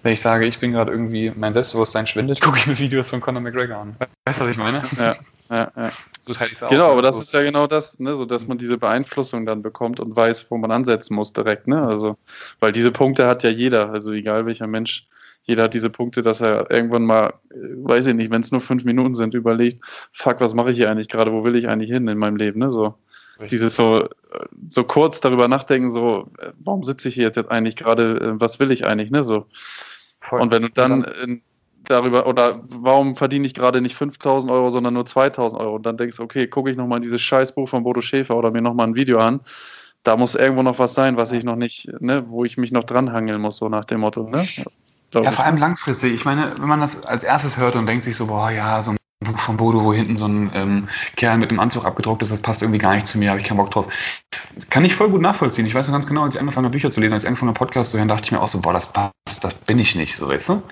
Wenn 0.04 0.14
ich 0.14 0.22
sage, 0.22 0.46
ich 0.46 0.60
bin 0.60 0.72
gerade 0.72 0.92
irgendwie, 0.92 1.34
mein 1.36 1.54
Selbstbewusstsein 1.54 2.08
schwindet, 2.08 2.40
gucke 2.42 2.60
ich 2.60 2.68
mir 2.68 2.78
Videos 2.78 3.10
von 3.10 3.22
Conor 3.22 3.42
McGregor 3.42 3.78
an. 3.78 3.96
Weißt 4.26 4.40
du, 4.40 4.44
was 4.44 4.52
ich 4.52 4.58
meine? 4.58 4.84
Ja, 4.98 5.16
ja, 5.50 5.72
ja. 5.76 5.92
So 6.22 6.34
teile 6.34 6.52
ich 6.52 6.58
es 6.58 6.64
auch. 6.64 6.70
Genau, 6.70 6.92
aber 6.92 7.02
das 7.02 7.16
so. 7.16 7.22
ist 7.22 7.34
ja 7.34 7.44
genau 7.44 7.68
das, 7.68 8.00
ne? 8.00 8.16
so 8.16 8.26
dass 8.26 8.48
man 8.48 8.58
diese 8.58 8.78
Beeinflussung 8.78 9.46
dann 9.46 9.62
bekommt 9.62 10.00
und 10.00 10.16
weiß, 10.16 10.50
wo 10.50 10.58
man 10.58 10.72
ansetzen 10.72 11.16
muss 11.16 11.34
direkt. 11.34 11.68
Ne? 11.68 11.82
Also, 11.82 12.18
weil 12.60 12.72
diese 12.72 12.92
Punkte 12.92 13.28
hat 13.28 13.44
ja 13.44 13.50
jeder, 13.50 13.90
also 13.92 14.12
egal 14.12 14.46
welcher 14.46 14.68
Mensch 14.68 15.08
jeder 15.44 15.64
hat 15.64 15.76
diese 15.76 15.92
Punkte, 15.92 16.24
dass 16.24 16.42
er 16.42 16.72
irgendwann 16.72 17.04
mal, 17.04 17.34
äh, 17.52 17.58
weiß 17.58 18.08
ich 18.08 18.16
nicht, 18.16 18.32
wenn 18.32 18.42
es 18.42 18.52
nur 18.52 18.62
fünf 18.62 18.84
Minuten 18.84 19.14
sind, 19.14 19.36
überlegt, 19.36 19.80
fuck, 20.12 20.42
was 20.42 20.56
mache 20.56 20.72
ich 20.72 20.78
hier 20.78 20.90
eigentlich 20.90 21.08
gerade, 21.08 21.32
wo 21.32 21.44
will 21.44 21.56
ich 21.56 21.68
eigentlich 21.68 21.92
hin 21.92 22.08
in 22.08 22.18
meinem 22.18 22.36
Leben, 22.36 22.60
ne? 22.60 22.72
So. 22.72 22.96
Richtig. 23.38 23.50
Dieses 23.50 23.76
so, 23.76 24.08
so 24.70 24.84
kurz 24.86 25.20
darüber 25.20 25.48
nachdenken, 25.48 25.92
so, 25.92 26.32
äh, 26.40 26.52
warum 26.60 26.84
sitze 26.84 27.10
ich 27.10 27.16
hier 27.16 27.26
jetzt 27.26 27.38
eigentlich 27.52 27.76
gerade, 27.76 28.18
äh, 28.18 28.42
was 28.42 28.60
will 28.60 28.72
ich 28.72 28.86
eigentlich, 28.86 29.12
ne? 29.12 29.24
So. 29.24 29.46
Voll. 30.20 30.42
Und 30.42 30.52
wenn 30.52 30.64
du 30.64 30.70
dann 30.70 31.04
in, 31.04 31.42
darüber, 31.90 32.28
oder 32.28 32.62
warum 32.70 33.16
verdiene 33.16 33.46
ich 33.46 33.54
gerade 33.54 33.82
nicht 33.82 33.96
5000 33.96 34.52
Euro, 34.52 34.70
sondern 34.70 34.94
nur 34.94 35.06
2000 35.06 35.62
Euro? 35.62 35.76
Und 35.76 35.86
dann 35.86 35.98
denkst 35.98 36.18
du, 36.18 36.24
okay, 36.24 36.48
gucke 36.48 36.72
ich 36.72 36.78
nochmal 36.78 37.00
dieses 37.00 37.22
Scheißbuch 37.22 37.70
von 37.70 37.84
Bodo 37.84 38.02
Schäfer 38.02 38.36
oder 38.36 38.52
mir 38.52 38.62
nochmal 38.62 38.88
ein 38.88 38.96
Video 38.96 39.20
an. 39.20 39.42
Da 40.04 40.18
muss 40.18 40.36
irgendwo 40.36 40.62
noch 40.62 40.78
was 40.78 40.94
sein, 40.94 41.18
was 41.18 41.32
ich 41.32 41.44
noch 41.44 41.56
nicht, 41.56 41.90
ne, 42.00 42.26
wo 42.28 42.46
ich 42.46 42.58
mich 42.58 42.72
noch 42.72 42.84
dranhangeln 42.84 43.42
muss, 43.42 43.58
so 43.58 43.70
nach 43.70 43.86
dem 43.86 44.02
Motto, 44.02 44.30
ne? 44.30 44.48
Ja, 45.14 45.32
vor 45.32 45.46
allem 45.46 45.58
langfristig. 45.58 46.14
Ich 46.14 46.26
meine, 46.26 46.56
wenn 46.60 46.68
man 46.68 46.82
das 46.82 47.06
als 47.06 47.24
erstes 47.24 47.58
hört 47.58 47.76
und 47.76 47.88
denkt 47.88 48.04
sich 48.04 48.18
so, 48.18 48.28
boah, 48.28 48.52
ja, 48.52 48.82
so 48.82 48.92
ein 48.92 48.98
Buch 49.24 49.40
von 49.40 49.58
Bodo, 49.58 49.84
wo 49.84 49.94
hinten 49.94 50.18
so 50.18 50.28
ein 50.28 50.52
ähm, 50.54 50.90
Kerl 51.16 51.38
mit 51.38 51.50
einem 51.50 51.60
Anzug 51.60 51.86
abgedruckt 51.86 52.22
ist, 52.22 52.32
das 52.32 52.42
passt 52.42 52.62
irgendwie 52.62 52.80
gar 52.80 52.96
nicht 52.96 53.08
zu 53.08 53.18
mir, 53.18 53.30
habe 53.30 53.40
ich 53.40 53.46
keinen 53.46 53.58
Bock 53.58 53.72
drauf. 53.72 53.86
Kann 54.70 54.86
ich 54.86 54.96
voll 54.96 55.10
gut 55.10 55.22
nachvollziehen. 55.22 55.66
Ich 55.66 55.74
weiß 55.74 55.88
noch 55.88 55.94
ganz 55.94 56.08
genau, 56.08 56.24
als 56.24 56.36
ich 56.36 56.42
angefangen 56.42 56.66
habe, 56.66 56.74
Bücher 56.74 56.92
zu 56.92 57.00
lesen, 57.00 57.14
als 57.14 57.24
ich 57.24 57.28
angefangen 57.28 57.50
habe, 57.50 57.58
Podcast 57.58 57.92
zu 57.92 57.98
hören, 57.98 58.08
dachte 58.08 58.26
ich 58.26 58.32
mir 58.32 58.42
auch 58.42 58.48
so, 58.48 58.62
boah, 58.62 58.74
das 58.74 58.92
passt, 58.92 59.14
das 59.42 59.54
bin 59.54 59.80
ich 59.80 59.96
nicht, 59.96 60.18
so 60.18 60.28
weißt 60.28 60.50
du? 60.50 60.64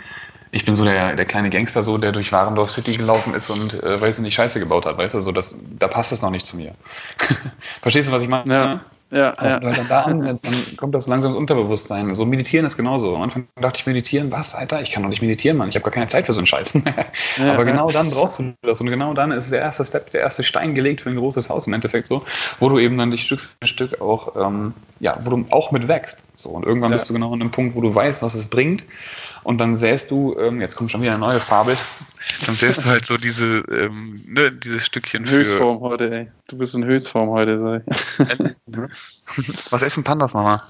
Ich 0.54 0.66
bin 0.66 0.76
so 0.76 0.84
der, 0.86 1.16
der 1.16 1.26
kleine 1.26 1.50
Gangster, 1.50 1.82
so, 1.82 1.98
der 1.98 2.12
durch 2.12 2.32
Warendorf 2.32 2.70
City 2.70 2.94
gelaufen 2.94 3.34
ist 3.34 3.50
und, 3.50 3.82
äh, 3.82 4.00
weiß 4.00 4.20
nicht, 4.20 4.36
Scheiße 4.36 4.60
gebaut 4.60 4.86
hat, 4.86 5.00
weißt 5.00 5.16
du, 5.16 5.22
so, 5.22 5.32
das, 5.32 5.56
da 5.80 5.88
passt 5.88 6.12
das 6.12 6.22
noch 6.22 6.30
nicht 6.30 6.46
zu 6.46 6.56
mir. 6.58 6.76
Verstehst 7.82 8.08
du, 8.08 8.14
was 8.14 8.22
ich 8.22 8.30
meine? 8.30 8.54
Ja. 8.54 8.82
Ja, 9.14 9.36
ja. 9.40 9.62
Wenn 9.62 9.70
du 9.70 9.76
dann 9.76 9.88
da 9.88 10.02
ansetzt, 10.02 10.46
dann 10.46 10.56
kommt 10.76 10.96
das 10.96 11.06
langsam 11.06 11.32
ins 11.32 11.38
Unterbewusstsein. 11.38 12.16
So 12.16 12.26
meditieren 12.26 12.66
ist 12.66 12.78
genauso. 12.78 13.16
Am 13.16 13.22
Anfang 13.22 13.48
dachte 13.62 13.80
ich, 13.80 13.86
meditieren, 13.86 14.32
was, 14.32 14.56
Alter? 14.56 14.82
Ich 14.82 14.90
kann 14.90 15.04
doch 15.04 15.10
nicht 15.10 15.22
meditieren, 15.22 15.58
Mann. 15.58 15.70
Ich 15.70 15.76
habe 15.76 15.84
gar 15.84 15.92
keine 15.92 16.08
Zeit 16.08 16.26
für 16.26 16.34
so 16.34 16.40
einen 16.40 16.48
Scheiß. 16.48 16.74
Ja, 17.38 17.54
Aber 17.54 17.66
genau 17.66 17.92
dann 17.92 18.10
brauchst 18.10 18.40
du 18.40 18.54
das. 18.62 18.82
Und 18.82 18.88
genau 18.88 19.14
dann 19.14 19.32
ist 19.32 19.52
der 19.52 19.62
erste 19.62 19.86
Step, 19.86 20.12
der 20.12 20.22
erste 20.22 20.44
Stein 20.44 20.76
gelegt 20.76 21.02
für 21.02 21.10
ein 21.10 21.16
großes 21.16 21.50
Haus 21.50 21.68
im 21.68 21.74
Endeffekt 21.74 22.08
so, 22.08 22.24
wo 22.60 22.70
du 22.70 22.80
eben 22.80 22.98
dann 22.98 23.12
dich 23.12 23.24
Stück 23.24 23.40
für 23.40 23.68
Stück 23.68 24.02
auch, 24.02 24.36
ähm, 24.36 24.74
ja, 25.00 25.18
wo 25.24 25.30
du 25.30 25.46
auch 25.52 25.72
mit 25.72 25.88
wächst. 25.88 26.18
So. 26.34 26.50
Und 26.50 26.66
irgendwann 26.66 26.92
bist 26.92 27.10
du 27.10 27.14
genau 27.14 27.34
an 27.34 27.42
einem 27.42 27.52
Punkt, 27.52 27.76
wo 27.76 27.82
du 27.82 27.94
weißt, 27.94 28.22
was 28.24 28.34
es 28.34 28.48
bringt. 28.48 28.84
Und 29.44 29.58
dann 29.58 29.78
säst 29.78 30.12
du, 30.12 30.36
ähm, 30.38 30.62
jetzt 30.62 30.76
kommt 30.76 30.92
schon 30.92 31.02
wieder 31.02 31.12
eine 31.12 31.20
neue 31.20 31.40
Fabel, 31.40 31.78
dann 32.46 32.56
säst 32.56 32.86
du 32.86 32.90
halt 32.90 33.06
so 33.06 33.18
diese, 33.18 33.64
ähm, 33.70 34.24
ne, 34.26 34.52
dieses 34.52 34.86
Stückchen 34.86 35.26
für... 35.26 35.38
Höchstform 35.38 35.80
heute, 35.82 36.12
ey. 36.12 36.32
Du 36.48 36.58
bist 36.58 36.74
in 36.76 36.86
Höchstform 36.86 37.30
heute, 37.30 37.60
sei. 37.60 37.82
Was 39.70 39.82
essen 39.82 40.04
Pandas 40.04 40.34
nochmal? 40.34 40.62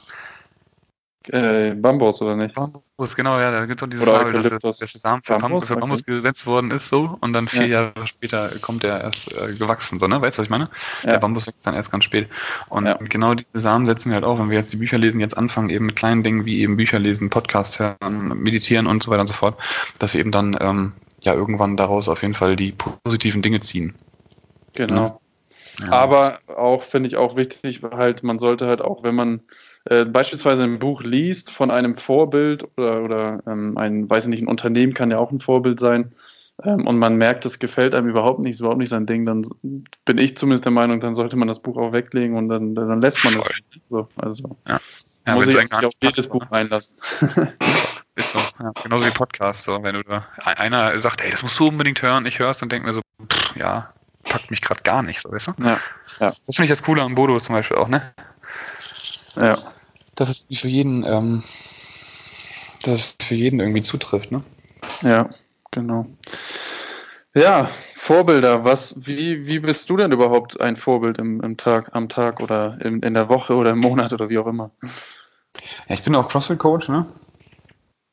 Äh, 1.29 1.73
Bambus, 1.75 2.21
oder 2.21 2.35
nicht? 2.35 2.53
Bambus, 2.53 3.15
genau, 3.15 3.39
ja, 3.39 3.51
da 3.51 3.65
gibt 3.65 3.81
es 3.81 3.85
doch 3.85 3.89
diese 3.89 4.05
Fabel, 4.05 4.41
dass, 4.41 4.61
dass 4.61 4.77
der 4.77 4.87
Samen 4.87 5.23
für 5.23 5.37
Bambus, 5.37 5.67
für 5.67 5.75
Bambus 5.77 6.01
okay. 6.01 6.15
gesetzt 6.15 6.45
worden 6.45 6.71
ist, 6.71 6.89
so, 6.89 7.17
und 7.21 7.33
dann 7.33 7.47
vier 7.47 7.67
ja. 7.67 7.81
Jahre 7.81 8.07
später 8.07 8.49
kommt 8.59 8.83
der 8.83 9.01
erst 9.01 9.31
äh, 9.33 9.53
gewachsen, 9.53 9.99
so, 9.99 10.07
ne? 10.07 10.21
Weißt 10.21 10.37
du, 10.37 10.41
was 10.41 10.45
ich 10.45 10.49
meine? 10.49 10.69
Ja. 11.03 11.11
Der 11.11 11.19
Bambus 11.19 11.47
wächst 11.47 11.65
dann 11.65 11.75
erst 11.75 11.91
ganz 11.91 12.03
spät. 12.03 12.27
Und 12.69 12.87
ja. 12.87 12.95
genau 12.95 13.35
diese 13.35 13.47
Samen 13.53 13.85
setzen 13.85 14.09
wir 14.09 14.15
halt 14.15 14.25
auch, 14.25 14.37
wenn 14.37 14.49
wir 14.49 14.57
jetzt 14.57 14.73
die 14.73 14.77
Bücher 14.77 14.97
lesen, 14.97 15.21
jetzt 15.21 15.37
anfangen, 15.37 15.69
eben 15.69 15.85
mit 15.85 15.95
kleinen 15.95 16.23
Dingen 16.23 16.45
wie 16.45 16.59
eben 16.59 16.75
Bücher 16.75 16.99
lesen, 16.99 17.29
Podcast 17.29 17.79
hören, 17.79 18.37
meditieren 18.37 18.87
und 18.87 19.01
so 19.01 19.11
weiter 19.11 19.21
und 19.21 19.27
so 19.27 19.33
fort, 19.33 19.57
dass 19.99 20.13
wir 20.13 20.19
eben 20.19 20.31
dann, 20.31 20.57
ähm, 20.59 20.93
ja, 21.21 21.33
irgendwann 21.33 21.77
daraus 21.77 22.09
auf 22.09 22.21
jeden 22.21 22.33
Fall 22.33 22.55
die 22.55 22.73
positiven 22.73 23.41
Dinge 23.41 23.61
ziehen. 23.61 23.95
Genau. 24.73 25.21
Ja. 25.79 25.91
Aber 25.91 26.39
auch, 26.47 26.83
finde 26.83 27.07
ich 27.07 27.17
auch 27.17 27.35
wichtig, 27.35 27.81
halt, 27.83 28.23
man 28.23 28.39
sollte 28.39 28.67
halt 28.67 28.81
auch, 28.81 29.03
wenn 29.03 29.15
man 29.15 29.41
äh, 29.85 30.05
beispielsweise 30.05 30.63
ein 30.63 30.79
Buch 30.79 31.03
liest 31.03 31.51
von 31.51 31.71
einem 31.71 31.95
Vorbild 31.95 32.67
oder, 32.77 33.03
oder 33.03 33.43
ähm, 33.47 33.77
ein, 33.77 34.09
weiß 34.09 34.25
ich 34.25 34.29
nicht, 34.29 34.43
ein 34.43 34.47
Unternehmen 34.47 34.93
kann 34.93 35.11
ja 35.11 35.17
auch 35.17 35.31
ein 35.31 35.39
Vorbild 35.39 35.79
sein 35.79 36.13
ähm, 36.63 36.87
und 36.87 36.97
man 36.97 37.17
merkt, 37.17 37.45
es 37.45 37.59
gefällt 37.59 37.95
einem 37.95 38.09
überhaupt 38.09 38.39
nicht, 38.39 38.51
ist 38.51 38.59
überhaupt 38.59 38.79
nicht 38.79 38.89
sein 38.89 39.05
Ding, 39.05 39.25
dann 39.25 39.45
bin 40.05 40.17
ich 40.17 40.37
zumindest 40.37 40.65
der 40.65 40.71
Meinung, 40.71 40.99
dann 40.99 41.15
sollte 41.15 41.35
man 41.35 41.47
das 41.47 41.61
Buch 41.61 41.77
auch 41.77 41.91
weglegen 41.91 42.37
und 42.37 42.49
dann, 42.49 42.75
dann 42.75 43.01
lässt 43.01 43.23
man 43.25 43.33
es. 43.35 43.43
So, 43.89 44.07
also 44.17 44.57
ja. 44.67 44.79
Ja, 45.25 45.35
muss 45.35 45.47
ich 45.47 45.55
nicht 45.55 45.73
auf 45.73 45.93
jedes 46.01 46.27
Buch 46.27 46.45
einlassen. 46.51 46.97
Ist 48.15 48.31
so, 48.31 48.39
ja, 48.59 48.71
genauso 48.83 49.07
wie 49.07 49.11
Podcast. 49.11 49.63
So, 49.63 49.81
wenn 49.81 49.95
du 49.95 50.03
da 50.03 50.27
einer 50.43 50.99
sagt, 50.99 51.21
ey, 51.21 51.31
das 51.31 51.43
musst 51.43 51.57
du 51.59 51.69
unbedingt 51.69 52.01
hören, 52.01 52.25
ich 52.25 52.39
höre 52.39 52.49
es 52.49 52.61
und 52.61 52.71
denke 52.71 52.87
mir 52.87 52.93
so, 52.93 53.01
pff, 53.31 53.55
ja, 53.55 53.93
packt 54.23 54.51
mich 54.51 54.61
gerade 54.61 54.81
gar 54.83 55.01
nicht, 55.01 55.21
so 55.21 55.31
weißt 55.31 55.47
du? 55.47 55.53
Ja. 55.59 55.79
ja. 56.19 56.33
Das 56.45 56.55
finde 56.55 56.65
ich 56.65 56.69
das 56.69 56.83
Coole 56.83 57.01
an 57.01 57.15
Bodo 57.15 57.39
zum 57.39 57.55
Beispiel 57.55 57.77
auch, 57.77 57.87
ne? 57.87 58.13
Ja. 59.35 59.73
Dass 60.15 60.29
es 60.29 60.45
für 60.59 60.67
jeden, 60.67 61.05
ähm, 61.05 61.43
dass 62.83 62.93
es 62.93 63.15
für 63.21 63.35
jeden 63.35 63.59
irgendwie 63.59 63.81
zutrifft, 63.81 64.31
ne? 64.31 64.43
Ja, 65.01 65.29
genau. 65.71 66.05
Ja, 67.33 67.69
Vorbilder, 67.95 68.63
was, 68.65 68.95
wie, 69.07 69.47
wie 69.47 69.59
bist 69.59 69.89
du 69.89 69.97
denn 69.97 70.11
überhaupt 70.11 70.61
ein 70.61 70.75
Vorbild 70.75 71.17
im, 71.17 71.41
im 71.41 71.57
Tag, 71.57 71.91
am 71.93 72.09
Tag 72.09 72.41
oder 72.41 72.77
in, 72.81 73.01
in 73.01 73.13
der 73.13 73.29
Woche 73.29 73.55
oder 73.55 73.71
im 73.71 73.79
Monat 73.79 74.13
oder 74.13 74.29
wie 74.29 74.37
auch 74.37 74.45
immer? 74.45 74.71
Ja, 75.87 75.95
ich 75.95 76.03
bin 76.03 76.13
auch 76.15 76.27
CrossFit-Coach, 76.27 76.89
ne? 76.89 77.05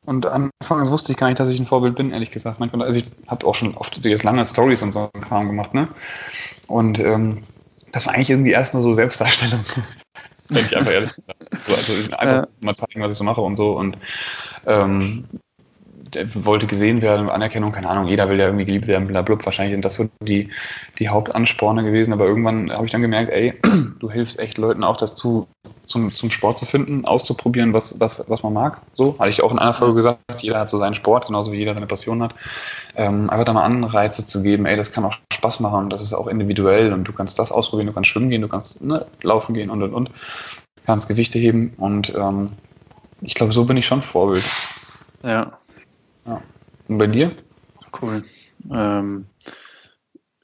Und 0.07 0.27
anfangs 0.27 0.91
wusste 0.91 1.13
ich 1.13 1.19
gar 1.19 1.27
nicht, 1.27 1.41
dass 1.41 1.51
ich 1.51 1.59
ein 1.59 1.67
Vorbild 1.67 1.95
bin, 1.97 2.13
ehrlich 2.13 2.31
gesagt. 2.31 2.61
Also 2.61 2.99
ich 2.99 3.07
habe 3.27 3.47
auch 3.47 3.55
schon 3.55 3.77
oft 3.77 4.03
jetzt 4.05 4.25
lange 4.25 4.45
Stories 4.47 4.83
und 4.83 4.93
so 4.93 5.11
einen 5.13 5.23
Kram 5.23 5.49
gemacht, 5.49 5.75
ne? 5.75 5.89
Und 6.67 6.99
ähm, 6.99 7.45
das 7.93 8.07
war 8.07 8.15
eigentlich 8.15 8.31
irgendwie 8.31 8.53
erst 8.53 8.75
nur 8.75 8.83
so 8.83 8.95
Selbstdarstellung. 8.95 9.65
Denke 10.51 10.69
ich 10.71 10.77
einfach 10.77 10.93
ehrlich. 10.93 11.13
Also, 11.69 11.93
also 11.93 12.17
einfach 12.17 12.25
ja. 12.25 12.49
mal 12.61 12.75
zeigen, 12.75 13.01
was 13.03 13.13
ich 13.13 13.19
so 13.19 13.25
mache 13.25 13.41
und 13.41 13.57
so. 13.57 13.73
Und 13.79 13.97
ähm, 14.67 15.25
wollte 16.35 16.67
gesehen 16.67 17.03
werden, 17.03 17.29
Anerkennung, 17.29 17.73
keine 17.73 17.89
Ahnung, 17.89 18.07
jeder 18.07 18.29
will 18.29 18.39
ja 18.39 18.47
irgendwie 18.47 18.65
geliebt 18.65 18.87
werden, 18.87 19.07
blablabla. 19.07 19.45
Wahrscheinlich 19.45 19.75
sind 19.75 19.85
das 19.85 19.95
so 19.95 20.09
die, 20.23 20.51
die 20.99 21.09
Hauptansporne 21.09 21.83
gewesen. 21.83 22.13
Aber 22.13 22.27
irgendwann 22.27 22.71
habe 22.73 22.87
ich 22.87 22.93
dann 22.93 23.03
gemerkt, 23.03 23.31
ey, 23.31 23.55
du 24.01 24.11
hilfst 24.11 24.39
echt 24.39 24.59
Leuten 24.59 24.85
auch 24.85 24.97
dazu, 24.97 25.49
zum, 25.85 26.13
zum 26.13 26.31
Sport 26.31 26.59
zu 26.59 26.67
finden, 26.67 27.05
auszuprobieren, 27.05 27.73
was, 27.73 27.99
was, 27.99 28.25
was 28.29 28.43
man 28.43 28.53
mag. 28.53 28.81
So, 28.95 29.19
hatte 29.19 29.31
ich 29.31 29.43
auch 29.43 29.53
in 29.53 29.59
einer 29.59 29.75
Folge 29.75 29.95
gesagt, 29.95 30.21
jeder 30.39 30.61
hat 30.61 30.71
so 30.71 30.79
seinen 30.79 30.95
Sport, 30.95 31.27
genauso 31.27 31.53
wie 31.53 31.59
jeder 31.59 31.75
seine 31.75 31.87
Passion 31.87 32.23
hat. 32.23 32.35
Ähm, 32.97 33.29
einfach 33.31 33.45
da 33.45 33.53
mal 33.53 33.65
Anreize 33.65 34.25
zu 34.25 34.43
geben, 34.43 34.67
ey, 34.67 34.77
das 34.77 34.93
kann 34.93 35.05
auch 35.05 35.17
Spaß 35.33 35.61
machen 35.61 35.89
das 35.89 36.03
ist 36.03 36.13
auch 36.13 36.27
individuell 36.27 36.93
und 36.93 37.05
du 37.05 37.13
kannst 37.13 37.39
das 37.39 37.51
ausprobieren, 37.51 37.87
du 37.87 37.93
kannst 37.93 38.11
schwimmen 38.11 38.29
gehen, 38.29 38.43
du 38.43 38.49
kannst 38.49 38.83
ne, 38.83 39.07
laufen 39.23 39.55
gehen 39.55 39.71
und 39.71 39.83
und 39.83 39.95
und, 39.95 40.11
kannst 40.85 41.09
Gewichte 41.09 41.39
heben 41.39 41.73
und 41.79 42.13
ähm, 42.15 42.51
ich 43.23 43.35
glaube, 43.35 43.53
so 43.53 43.65
bin 43.65 43.77
ich 43.77 43.87
schon 43.87 44.03
Vorbild. 44.03 44.45
Ja, 45.23 45.59
ja. 46.27 46.43
Und 46.89 46.99
bei 46.99 47.07
dir? 47.07 47.37
Cool. 48.01 48.25
Ähm, 48.71 49.27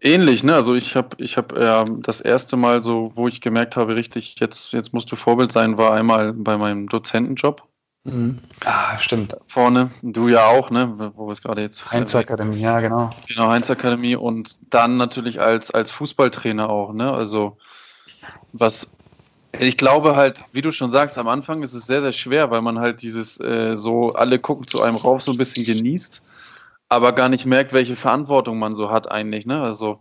ähnlich, 0.01 0.45
ne? 0.45 0.55
Also 0.55 0.75
ich 0.75 0.97
habe 0.97 1.17
ich 1.19 1.37
hab, 1.37 1.53
äh, 1.57 1.85
das 2.01 2.21
erste 2.21 2.57
Mal 2.57 2.83
so, 2.83 3.13
wo 3.15 3.29
ich 3.29 3.41
gemerkt 3.41 3.77
habe, 3.77 3.97
richtig, 3.97 4.37
jetzt, 4.41 4.73
jetzt 4.73 4.93
musst 4.93 5.11
du 5.11 5.17
Vorbild 5.17 5.53
sein, 5.53 5.79
war 5.79 5.93
einmal 5.93 6.33
bei 6.33 6.57
meinem 6.57 6.89
Dozentenjob. 6.89 7.63
Mhm. 8.05 8.39
Ah, 8.65 8.99
stimmt. 9.01 9.37
Vorne, 9.49 9.91
du 10.03 10.29
ja 10.29 10.47
auch, 10.47 10.71
ne? 10.71 11.13
Wo 11.17 11.27
wir 11.27 11.33
es 11.33 11.43
gerade 11.43 11.63
jetzt. 11.63 11.91
Heinz 11.91 12.15
Akademie, 12.15 12.61
ja, 12.61 12.81
genau. 12.81 13.11
Genau, 13.27 13.49
Heinz 13.49 13.69
Akademie 13.69 14.15
und 14.15 14.59
dann 14.71 14.97
natürlich 14.97 15.41
als, 15.41 15.73
als 15.73 15.91
Fußballtrainer 15.91 16.71
auch, 16.71 16.93
ne? 16.93 17.13
Also 17.13 17.59
was 18.53 18.96
ich 19.61 19.77
glaube 19.77 20.17
halt, 20.17 20.43
wie 20.53 20.63
du 20.63 20.73
schon 20.73 20.91
sagst, 20.91 21.19
am 21.19 21.29
Anfang 21.29 21.63
ist 21.63 21.75
es 21.75 21.87
sehr, 21.87 22.01
sehr 22.01 22.13
schwer, 22.13 22.51
weil 22.51 22.63
man 22.63 22.79
halt 22.79 23.03
dieses 23.03 23.41
äh, 23.41 23.77
so, 23.77 24.13
alle 24.13 24.39
gucken 24.39 24.67
zu 24.67 24.83
einem 24.83 24.97
rauf, 24.97 25.23
so 25.23 25.33
ein 25.33 25.39
bisschen 25.39 25.65
genießt, 25.65 26.23
aber 26.89 27.13
gar 27.13 27.29
nicht 27.29 27.47
merkt, 27.47 27.73
welche 27.73 27.97
Verantwortung 27.97 28.59
man 28.59 28.75
so 28.75 28.91
hat 28.91 29.11
eigentlich, 29.11 29.47
ne? 29.47 29.61
Also, 29.61 30.01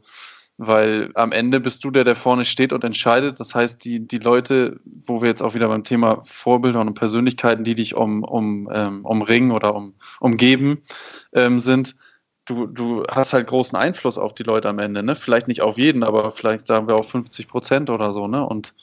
weil 0.58 1.12
am 1.15 1.32
Ende 1.32 1.60
bist 1.60 1.84
du 1.84 1.91
der, 1.91 2.06
der 2.06 2.15
vorne 2.15 2.46
steht 2.46 2.72
und 2.72 2.84
entscheidet. 2.84 3.39
Das 3.39 3.54
heißt, 3.54 3.84
die, 3.84 4.08
die 4.08 4.20
Leute, 4.20 4.80
wo 4.86 5.22
wir 5.22 5.28
jetzt 5.28 5.41
auch 5.41 5.54
wieder 5.54 5.68
beim 5.68 5.84
Thema 5.84 6.22
Vorbilder 6.24 6.80
und 6.80 6.94
Persönlichkeiten, 6.94 7.65
die 7.65 7.76
dich 7.76 7.96
um, 7.96 8.24
um, 8.24 8.70
ähm, 8.72 9.06
umringen 9.06 9.52
oder 9.52 9.76
um, 9.76 9.96
umgeben, 10.22 10.84
ähm, 11.34 11.60
sind, 11.60 11.96
du, 12.46 12.68
du 12.68 13.04
hast 13.10 13.34
halt 13.34 13.48
großen 13.48 13.78
Einfluss 13.78 14.18
auf 14.18 14.34
die 14.34 14.44
Leute 14.44 14.70
am 14.70 14.80
Ende, 14.80 15.04
ne? 15.04 15.15
Vielleicht 15.15 15.50
nicht 15.50 15.62
auf 15.62 15.78
jeden, 15.78 16.04
aber 16.04 16.32
vielleicht 16.32 16.68
sagen 16.68 16.88
wir 16.88 16.96
auch 16.96 17.06
50 17.06 17.48
Prozent 17.50 17.89
oder 17.89 18.13
so, 18.13 18.28
ne? 18.28 18.46
Und 18.46 18.74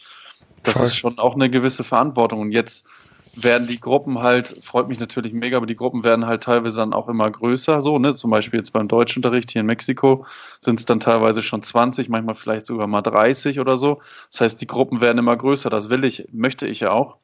das 0.63 0.79
Voll. 0.79 0.87
ist 0.87 0.97
schon 0.97 1.19
auch 1.19 1.35
eine 1.35 1.51
gewisse 1.51 1.85
Verantwortung. 1.85 2.41
Und 2.41 2.53
jetzt 2.53 2.87
werden 3.35 3.67
die 3.67 3.81
Gruppen 3.81 4.21
halt, 4.21 4.47
freut 4.47 4.89
mich 4.89 5.01
natürlich 5.01 5.33
mega, 5.33 5.57
aber 5.57 5.67
die 5.67 5.75
Gruppen 5.75 6.05
werden 6.05 6.27
halt 6.27 6.43
teilweise 6.43 6.81
dann 6.81 6.93
auch 6.93 7.09
immer 7.09 7.31
größer, 7.31 7.81
so, 7.81 7.99
ne? 7.99 8.15
Zum 8.15 8.31
Beispiel 8.31 8.59
jetzt 8.59 8.73
beim 8.73 8.89
Deutschunterricht 8.89 9.51
hier 9.51 9.61
in 9.61 9.67
Mexiko 9.67 10.27
sind 10.61 10.79
es 10.79 10.85
dann 10.85 11.01
teilweise 11.01 11.43
schon 11.43 11.63
20, 11.63 12.09
manchmal 12.09 12.35
vielleicht 12.35 12.67
sogar 12.67 12.87
mal 12.87 13.03
30 13.03 13.59
oder 13.59 13.77
so. 13.77 14.01
Das 14.31 14.43
heißt, 14.43 14.61
die 14.61 14.67
Gruppen 14.67 15.01
werden 15.01 15.19
immer 15.19 15.37
größer, 15.37 15.71
das 15.71 15.89
will 15.89 16.05
ich, 16.05 16.29
möchte 16.33 16.67
ich 16.67 16.81
ja 16.81 16.91
auch. 16.91 17.17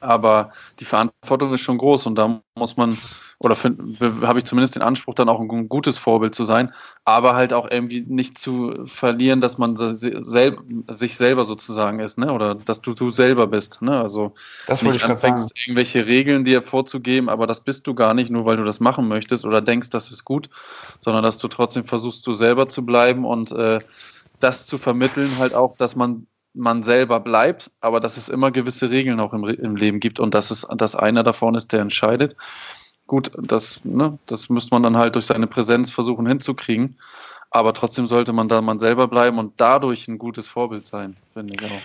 Aber 0.00 0.50
die 0.80 0.84
Verantwortung 0.84 1.52
ist 1.52 1.60
schon 1.60 1.78
groß 1.78 2.06
und 2.06 2.16
da 2.16 2.40
muss 2.54 2.76
man 2.76 2.98
oder 3.38 3.54
habe 3.54 4.38
ich 4.38 4.46
zumindest 4.46 4.76
den 4.76 4.82
Anspruch, 4.82 5.12
dann 5.12 5.28
auch 5.28 5.40
ein 5.40 5.68
gutes 5.68 5.98
Vorbild 5.98 6.34
zu 6.34 6.42
sein, 6.42 6.72
aber 7.04 7.34
halt 7.34 7.52
auch 7.52 7.70
irgendwie 7.70 8.00
nicht 8.00 8.38
zu 8.38 8.86
verlieren, 8.86 9.42
dass 9.42 9.58
man 9.58 9.76
sel 9.76 10.58
sich 10.88 11.16
selber 11.16 11.44
sozusagen 11.44 12.00
ist, 12.00 12.16
ne? 12.16 12.32
Oder 12.32 12.54
dass 12.54 12.80
du 12.80 12.94
du 12.94 13.10
selber 13.10 13.46
bist, 13.46 13.82
ne? 13.82 14.00
Also 14.00 14.32
das 14.66 14.82
nicht 14.82 15.04
anfängst, 15.04 15.52
irgendwelche 15.54 16.06
Regeln 16.06 16.44
dir 16.44 16.62
vorzugeben, 16.62 17.28
aber 17.28 17.46
das 17.46 17.60
bist 17.60 17.86
du 17.86 17.94
gar 17.94 18.14
nicht, 18.14 18.30
nur 18.30 18.46
weil 18.46 18.56
du 18.56 18.64
das 18.64 18.80
machen 18.80 19.06
möchtest 19.06 19.44
oder 19.44 19.60
denkst, 19.60 19.90
das 19.90 20.10
ist 20.10 20.24
gut, 20.24 20.48
sondern 21.00 21.22
dass 21.22 21.36
du 21.36 21.48
trotzdem 21.48 21.84
versuchst, 21.84 22.26
du 22.26 22.32
selber 22.32 22.68
zu 22.68 22.86
bleiben 22.86 23.26
und 23.26 23.52
äh, 23.52 23.80
das 24.40 24.66
zu 24.66 24.78
vermitteln, 24.78 25.36
halt 25.38 25.54
auch, 25.54 25.76
dass 25.76 25.94
man 25.94 26.26
man 26.58 26.82
selber 26.82 27.20
bleibt, 27.20 27.70
aber 27.82 28.00
dass 28.00 28.16
es 28.16 28.30
immer 28.30 28.50
gewisse 28.50 28.88
Regeln 28.88 29.20
auch 29.20 29.34
im, 29.34 29.44
im 29.44 29.76
Leben 29.76 30.00
gibt 30.00 30.18
und 30.18 30.34
dass 30.34 30.50
es 30.50 30.66
dass 30.74 30.96
einer 30.96 31.22
davon 31.22 31.54
ist, 31.54 31.72
der 31.72 31.80
entscheidet 31.80 32.34
Gut, 33.06 33.30
das, 33.40 33.80
ne, 33.84 34.18
das 34.26 34.48
müsste 34.48 34.74
man 34.74 34.82
dann 34.82 34.96
halt 34.96 35.14
durch 35.14 35.26
seine 35.26 35.46
Präsenz 35.46 35.90
versuchen 35.90 36.26
hinzukriegen. 36.26 36.96
Aber 37.50 37.72
trotzdem 37.72 38.06
sollte 38.06 38.32
man 38.32 38.48
da 38.48 38.60
man 38.60 38.78
selber 38.78 39.06
bleiben 39.08 39.38
und 39.38 39.54
dadurch 39.56 40.08
ein 40.08 40.18
gutes 40.18 40.48
Vorbild 40.48 40.86
sein, 40.86 41.16
finde 41.32 41.54
ich 41.54 41.64
auch. 41.64 41.80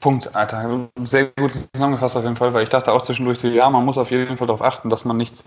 Punkt, 0.00 0.34
Alter. 0.34 0.88
Sehr 1.02 1.26
gut 1.26 1.52
zusammengefasst 1.74 2.16
auf 2.16 2.24
jeden 2.24 2.36
Fall, 2.36 2.54
weil 2.54 2.62
ich 2.62 2.70
dachte 2.70 2.92
auch 2.92 3.02
zwischendurch 3.02 3.38
so, 3.38 3.48
ja, 3.48 3.68
man 3.68 3.84
muss 3.84 3.98
auf 3.98 4.10
jeden 4.10 4.38
Fall 4.38 4.46
darauf 4.46 4.62
achten, 4.62 4.88
dass 4.88 5.04
man 5.04 5.18
nichts, 5.18 5.44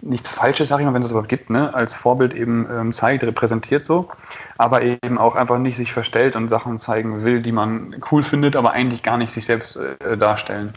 nichts 0.00 0.30
Falsches, 0.30 0.70
sag 0.70 0.80
ich 0.80 0.86
mal, 0.86 0.94
wenn 0.94 1.02
es 1.02 1.10
überhaupt 1.10 1.28
gibt, 1.28 1.50
ne, 1.50 1.74
als 1.74 1.94
Vorbild 1.94 2.32
eben 2.32 2.66
ähm, 2.70 2.92
zeigt, 2.92 3.22
repräsentiert 3.24 3.84
so, 3.84 4.08
aber 4.56 4.82
eben 4.82 5.18
auch 5.18 5.36
einfach 5.36 5.58
nicht 5.58 5.76
sich 5.76 5.92
verstellt 5.92 6.34
und 6.34 6.48
Sachen 6.48 6.78
zeigen 6.78 7.22
will, 7.24 7.42
die 7.42 7.52
man 7.52 7.96
cool 8.10 8.22
findet, 8.22 8.56
aber 8.56 8.72
eigentlich 8.72 9.02
gar 9.02 9.18
nicht 9.18 9.32
sich 9.32 9.44
selbst 9.44 9.76
äh, 9.76 10.16
darstellen. 10.16 10.72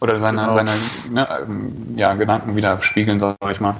Oder 0.00 0.20
seine, 0.20 0.40
genau. 0.40 0.52
seine 0.52 0.72
ne, 1.10 1.28
ähm, 1.42 1.96
ja, 1.96 2.14
Gedanken 2.14 2.56
wieder 2.56 2.82
spiegeln, 2.82 3.18
sag 3.18 3.36
ich 3.50 3.60
mal. 3.60 3.76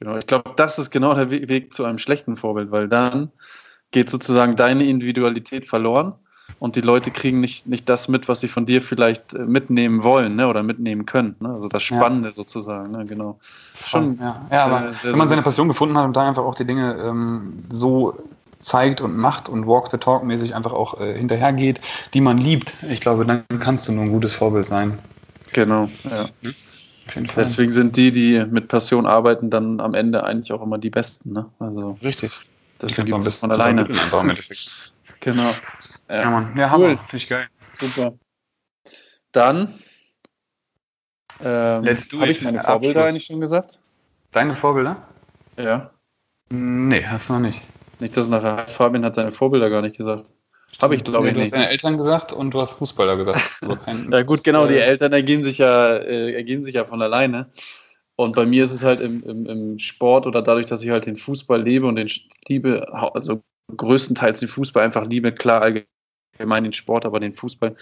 Genau, 0.00 0.16
ich 0.16 0.26
glaube, 0.26 0.52
das 0.56 0.78
ist 0.78 0.90
genau 0.90 1.14
der 1.14 1.30
Weg 1.30 1.72
zu 1.72 1.84
einem 1.84 1.98
schlechten 1.98 2.36
Vorbild, 2.36 2.70
weil 2.70 2.88
dann 2.88 3.30
geht 3.92 4.10
sozusagen 4.10 4.56
deine 4.56 4.84
Individualität 4.84 5.64
verloren 5.64 6.14
und 6.58 6.76
die 6.76 6.80
Leute 6.80 7.10
kriegen 7.10 7.40
nicht, 7.40 7.66
nicht 7.66 7.88
das 7.88 8.08
mit, 8.08 8.28
was 8.28 8.40
sie 8.40 8.48
von 8.48 8.66
dir 8.66 8.82
vielleicht 8.82 9.34
äh, 9.34 9.40
mitnehmen 9.40 10.02
wollen 10.02 10.36
ne? 10.36 10.48
oder 10.48 10.62
mitnehmen 10.62 11.06
können. 11.06 11.36
Ne? 11.40 11.50
Also 11.50 11.68
das 11.68 11.82
Spannende 11.82 12.28
ja. 12.28 12.32
sozusagen, 12.32 12.92
ne? 12.92 13.04
genau. 13.06 13.38
Schon, 13.86 14.18
ja, 14.20 14.46
ja 14.50 14.64
aber 14.64 14.94
sehr, 14.94 15.12
wenn 15.12 15.18
man 15.18 15.28
seine 15.28 15.42
Passion 15.42 15.68
gefunden 15.68 15.96
hat 15.96 16.04
und 16.04 16.16
da 16.16 16.26
einfach 16.26 16.44
auch 16.44 16.54
die 16.54 16.64
Dinge 16.64 16.96
ähm, 17.04 17.62
so 17.68 18.18
zeigt 18.58 19.00
und 19.00 19.16
macht 19.16 19.48
und 19.48 19.66
Walk 19.66 19.90
the 19.90 19.98
Talk 19.98 20.24
mäßig 20.24 20.54
einfach 20.54 20.72
auch 20.72 21.00
äh, 21.00 21.16
hinterhergeht, 21.16 21.80
die 22.14 22.20
man 22.20 22.38
liebt, 22.38 22.72
ich 22.88 23.00
glaube, 23.00 23.24
dann 23.24 23.44
kannst 23.60 23.88
du 23.88 23.92
nur 23.92 24.04
ein 24.04 24.12
gutes 24.12 24.34
Vorbild 24.34 24.66
sein. 24.66 24.98
Genau, 25.52 25.88
ja. 26.04 26.28
Mhm. 26.42 26.54
Deswegen 27.36 27.70
sind 27.70 27.96
die, 27.96 28.10
die 28.10 28.44
mit 28.50 28.68
Passion 28.68 29.06
arbeiten, 29.06 29.48
dann 29.48 29.80
am 29.80 29.94
Ende 29.94 30.24
eigentlich 30.24 30.52
auch 30.52 30.62
immer 30.62 30.78
die 30.78 30.90
Besten. 30.90 31.32
Ne? 31.32 31.46
Also 31.60 31.98
Richtig. 32.02 32.32
Das 32.78 32.98
ist 32.98 33.10
das 33.10 33.36
von 33.36 33.52
alleine. 33.52 33.84
genau. 35.20 35.54
Ja, 36.08 36.22
ja 36.22 36.30
Mann. 36.30 36.56
Ja, 36.56 36.74
cool. 36.76 36.98
Finde 37.06 37.16
ich 37.16 37.28
geil. 37.28 37.48
Super. 37.78 38.12
Dann 39.32 39.74
ähm, 41.40 41.84
habe 41.84 42.30
ich 42.30 42.42
meine 42.42 42.62
Vorbilder 42.62 42.64
Abschluss. 42.64 42.96
eigentlich 42.96 43.24
schon 43.24 43.40
gesagt. 43.40 43.78
Deine 44.32 44.54
Vorbilder? 44.54 45.08
Ja. 45.56 45.90
Nee, 46.48 47.04
hast 47.04 47.28
du 47.28 47.34
noch 47.34 47.40
nicht. 47.40 47.62
Nicht, 47.98 48.16
dass 48.16 48.28
nachher 48.28 48.66
Fabian 48.68 49.04
hat 49.04 49.14
seine 49.14 49.32
Vorbilder 49.32 49.70
gar 49.70 49.82
nicht 49.82 49.96
gesagt. 49.96 50.30
Habe 50.80 50.94
ich, 50.94 51.04
glaube 51.04 51.24
nee, 51.24 51.28
ich, 51.30 51.34
du 51.34 51.40
nicht. 51.40 51.52
Du 51.52 51.56
hast 51.56 51.62
deine 51.62 51.70
Eltern 51.70 51.96
gesagt 51.96 52.32
und 52.32 52.50
du 52.52 52.60
hast 52.60 52.72
Fußballer 52.72 53.16
gesagt. 53.16 53.60
ja 54.10 54.22
gut, 54.22 54.44
genau, 54.44 54.66
die 54.66 54.78
Eltern 54.78 55.12
ergeben 55.12 55.42
sich 55.42 55.58
ja, 55.58 55.96
äh, 55.96 56.34
ergeben 56.34 56.62
sich 56.62 56.74
ja 56.74 56.84
von 56.84 57.00
alleine. 57.00 57.50
Und 58.16 58.34
bei 58.34 58.46
mir 58.46 58.64
ist 58.64 58.72
es 58.72 58.82
halt 58.82 59.00
im, 59.00 59.22
im, 59.22 59.46
im, 59.46 59.78
Sport 59.78 60.26
oder 60.26 60.42
dadurch, 60.42 60.66
dass 60.66 60.82
ich 60.82 60.90
halt 60.90 61.06
den 61.06 61.16
Fußball 61.16 61.62
lebe 61.62 61.86
und 61.86 61.96
den 61.96 62.10
liebe, 62.48 62.92
also 62.92 63.42
größtenteils 63.74 64.40
den 64.40 64.48
Fußball 64.48 64.84
einfach 64.84 65.06
liebe, 65.06 65.32
klar 65.32 65.62
allgemein 66.38 66.64
den 66.64 66.72
Sport, 66.72 67.04
aber 67.04 67.20
den 67.20 67.34
Fußball, 67.34 67.76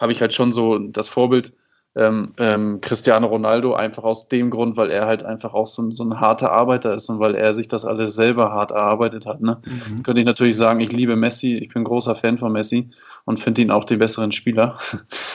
habe 0.00 0.12
ich 0.12 0.20
halt 0.20 0.32
schon 0.32 0.52
so 0.52 0.78
das 0.78 1.08
Vorbild, 1.08 1.52
ähm, 1.98 2.32
ähm, 2.38 2.80
Cristiano 2.80 3.26
Ronaldo 3.26 3.74
einfach 3.74 4.04
aus 4.04 4.28
dem 4.28 4.50
Grund, 4.50 4.76
weil 4.76 4.90
er 4.90 5.06
halt 5.06 5.24
einfach 5.24 5.52
auch 5.52 5.66
so, 5.66 5.90
so, 5.90 6.04
ein 6.04 6.20
harter 6.20 6.52
Arbeiter 6.52 6.94
ist 6.94 7.08
und 7.08 7.18
weil 7.18 7.34
er 7.34 7.52
sich 7.54 7.66
das 7.68 7.84
alles 7.84 8.14
selber 8.14 8.52
hart 8.52 8.70
erarbeitet 8.70 9.26
hat. 9.26 9.40
Ne? 9.40 9.60
Mhm. 9.64 10.02
Könnte 10.04 10.20
ich 10.20 10.26
natürlich 10.26 10.56
sagen, 10.56 10.80
ich 10.80 10.92
liebe 10.92 11.16
Messi, 11.16 11.56
ich 11.56 11.70
bin 11.70 11.82
großer 11.84 12.14
Fan 12.14 12.38
von 12.38 12.52
Messi 12.52 12.90
und 13.24 13.40
finde 13.40 13.62
ihn 13.62 13.70
auch 13.72 13.84
den 13.84 13.98
besseren 13.98 14.30
Spieler 14.32 14.78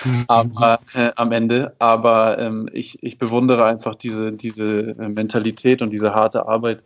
mhm. 0.06 0.24
aber, 0.28 0.80
äh, 0.94 1.12
am 1.16 1.34
Ende. 1.34 1.76
Aber 1.80 2.40
ähm, 2.40 2.70
ich, 2.72 3.04
ich 3.04 3.18
bewundere 3.18 3.66
einfach 3.66 3.96
diese, 3.96 4.32
diese 4.32 4.96
äh, 4.98 5.10
Mentalität 5.10 5.82
und 5.82 5.92
diese 5.92 6.16
harte 6.16 6.48
Arbeit 6.48 6.84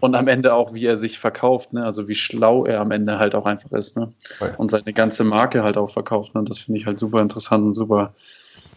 und 0.00 0.16
am 0.16 0.26
Ende 0.26 0.52
auch, 0.52 0.74
wie 0.74 0.84
er 0.84 0.96
sich 0.96 1.20
verkauft, 1.20 1.74
ne? 1.74 1.84
also 1.84 2.08
wie 2.08 2.16
schlau 2.16 2.66
er 2.66 2.80
am 2.80 2.90
Ende 2.90 3.20
halt 3.20 3.36
auch 3.36 3.46
einfach 3.46 3.70
ist 3.70 3.96
ne? 3.96 4.12
und 4.58 4.72
seine 4.72 4.92
ganze 4.92 5.22
Marke 5.22 5.62
halt 5.62 5.76
auch 5.76 5.90
verkauft. 5.90 6.34
Ne? 6.34 6.42
Das 6.42 6.58
finde 6.58 6.80
ich 6.80 6.86
halt 6.86 6.98
super 6.98 7.22
interessant 7.22 7.64
und 7.64 7.74
super 7.74 8.12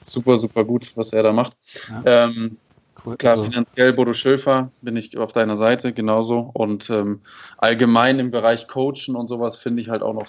super, 0.07 0.37
super 0.37 0.63
gut, 0.63 0.91
was 0.95 1.13
er 1.13 1.23
da 1.23 1.33
macht. 1.33 1.53
Ja. 1.89 2.25
Ähm, 2.25 2.57
cool. 3.05 3.17
Klar, 3.17 3.33
also. 3.33 3.45
finanziell 3.45 3.93
Bodo 3.93 4.13
Schöfer 4.13 4.71
bin 4.81 4.95
ich 4.95 5.17
auf 5.17 5.33
deiner 5.33 5.55
Seite 5.55 5.93
genauso. 5.93 6.51
Und 6.53 6.89
ähm, 6.89 7.21
allgemein 7.57 8.19
im 8.19 8.31
Bereich 8.31 8.67
Coachen 8.67 9.15
und 9.15 9.27
sowas 9.27 9.55
finde 9.55 9.81
ich 9.81 9.89
halt 9.89 10.01
auch 10.01 10.13
noch. 10.13 10.27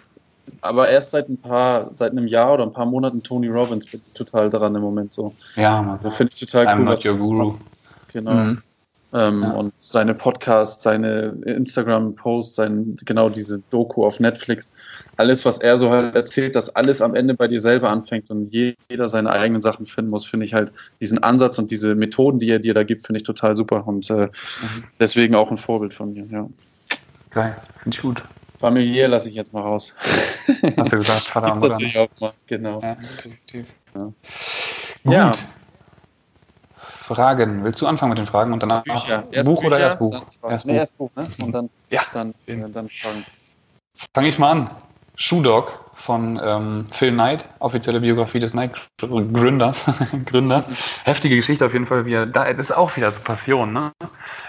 Aber 0.61 0.89
erst 0.89 1.11
seit 1.11 1.29
ein 1.29 1.41
paar, 1.41 1.91
seit 1.97 2.13
einem 2.13 2.27
Jahr 2.27 2.55
oder 2.55 2.65
ein 2.65 2.73
paar 2.73 2.87
Monaten 2.87 3.23
Tony 3.23 3.49
Robbins 3.49 3.87
bin 3.87 4.01
ich 4.05 4.13
total 4.13 4.49
daran 4.51 4.75
im 4.75 4.83
Moment 4.83 5.13
so. 5.13 5.35
Ja, 5.57 5.83
man. 5.83 6.01
Da 6.03 6.11
finde 6.11 6.33
ich 6.35 6.41
total 6.41 6.67
I'm 6.67 6.79
cool. 6.79 6.85
Not 6.85 7.05
your 7.05 7.17
Guru. 7.17 7.55
Genau. 8.13 8.33
Mhm. 8.33 8.63
Ähm, 9.17 9.43
ja. 9.43 9.51
Und 9.53 9.73
seine 9.81 10.15
Podcasts, 10.15 10.83
seine 10.83 11.35
Instagram-Posts, 11.47 12.55
sein, 12.55 12.97
genau 13.07 13.31
diese 13.31 13.63
Doku 13.71 14.05
auf 14.05 14.21
Netflix, 14.21 14.71
alles, 15.17 15.47
was 15.47 15.57
er 15.59 15.79
so 15.79 15.91
halt 15.91 16.15
erzählt, 16.15 16.55
dass 16.55 16.77
alles 16.77 17.01
am 17.01 17.15
Ende 17.15 17.33
bei 17.33 17.49
dir 17.49 17.61
selber 17.61 17.89
anfängt 17.89 18.29
und 18.29 18.53
jeder 18.53 19.09
seine 19.09 19.31
eigenen 19.31 19.63
Sachen 19.63 19.87
finden 19.87 20.11
muss, 20.11 20.27
finde 20.27 20.45
ich 20.45 20.53
halt 20.53 20.71
diesen 21.01 21.23
Ansatz 21.23 21.59
und 21.59 21.71
diese 21.71 21.95
Methoden, 21.95 22.39
die 22.39 22.51
er 22.51 22.59
dir 22.59 22.75
da 22.75 22.83
gibt, 22.83 23.07
finde 23.07 23.17
ich 23.19 23.23
total 23.23 23.57
super 23.57 23.87
und 23.87 24.11
äh, 24.11 24.27
mhm. 24.27 24.85
deswegen 25.01 25.35
auch 25.35 25.51
ein 25.51 25.57
Vorbild 25.57 25.95
von 25.95 26.13
mir. 26.13 26.27
Ja. 26.31 26.47
Geil, 27.31 27.57
finde 27.79 27.97
ich 27.97 28.03
gut. 28.03 28.23
Familiär 28.59 29.09
lasse 29.09 29.31
ich 29.31 29.35
jetzt 29.35 29.55
mal 29.55 29.63
raus. 29.63 29.95
Hast 30.77 30.93
du 30.93 30.99
gesagt, 30.99 31.23
Vater 31.23 31.53
und 31.53 31.61
Mutter? 31.61 31.73
Natürlich 31.73 31.99
auch 31.99 32.09
mal, 32.21 32.33
genau. 32.47 32.83
Ja, 32.83 32.95
definitiv. 32.95 33.67
Ja. 33.95 34.13
Gut. 35.05 35.15
Ja. 35.15 35.33
Fragen. 37.07 37.65
Willst 37.65 37.81
du 37.81 37.87
anfangen 37.87 38.11
mit 38.11 38.19
den 38.19 38.27
Fragen 38.27 38.53
und 38.53 38.63
danach 38.63 38.83
Bücher. 38.83 39.25
Erst 39.31 39.49
Buch 39.49 39.61
Bücher, 39.61 39.67
oder 39.69 39.79
erst 39.79 39.99
Buch? 39.99 40.23
Erst, 40.43 40.67
nee, 40.67 40.77
erst 40.77 40.97
Buch, 40.99 41.11
ne? 41.15 41.29
Und 41.39 41.53
dann, 41.53 41.71
ja. 41.91 42.03
dann, 42.13 42.35
äh, 42.47 42.57
dann 42.69 42.89
Fragen. 42.89 43.25
Fange 44.15 44.29
ich 44.29 44.39
mal 44.39 44.51
an. 44.51 44.71
Shoe 45.17 45.43
Dog 45.43 45.86
von 45.97 46.41
ähm, 46.43 46.87
Phil 46.91 47.11
Knight, 47.11 47.49
offizielle 47.59 48.01
Biografie 48.01 48.39
des 48.39 48.55
Nike-Gründers. 48.55 49.85
Gründers. 50.27 50.67
Heftige 51.05 51.37
Geschichte 51.37 51.65
auf 51.65 51.73
jeden 51.73 51.87
Fall, 51.87 52.07
wie 52.07 52.15
er 52.15 52.27
da, 52.27 52.45
das 52.53 52.71
ist 52.71 52.77
auch 52.77 52.97
wieder 52.97 53.11
so 53.11 53.21
Passion, 53.21 53.73
ne? 53.73 53.93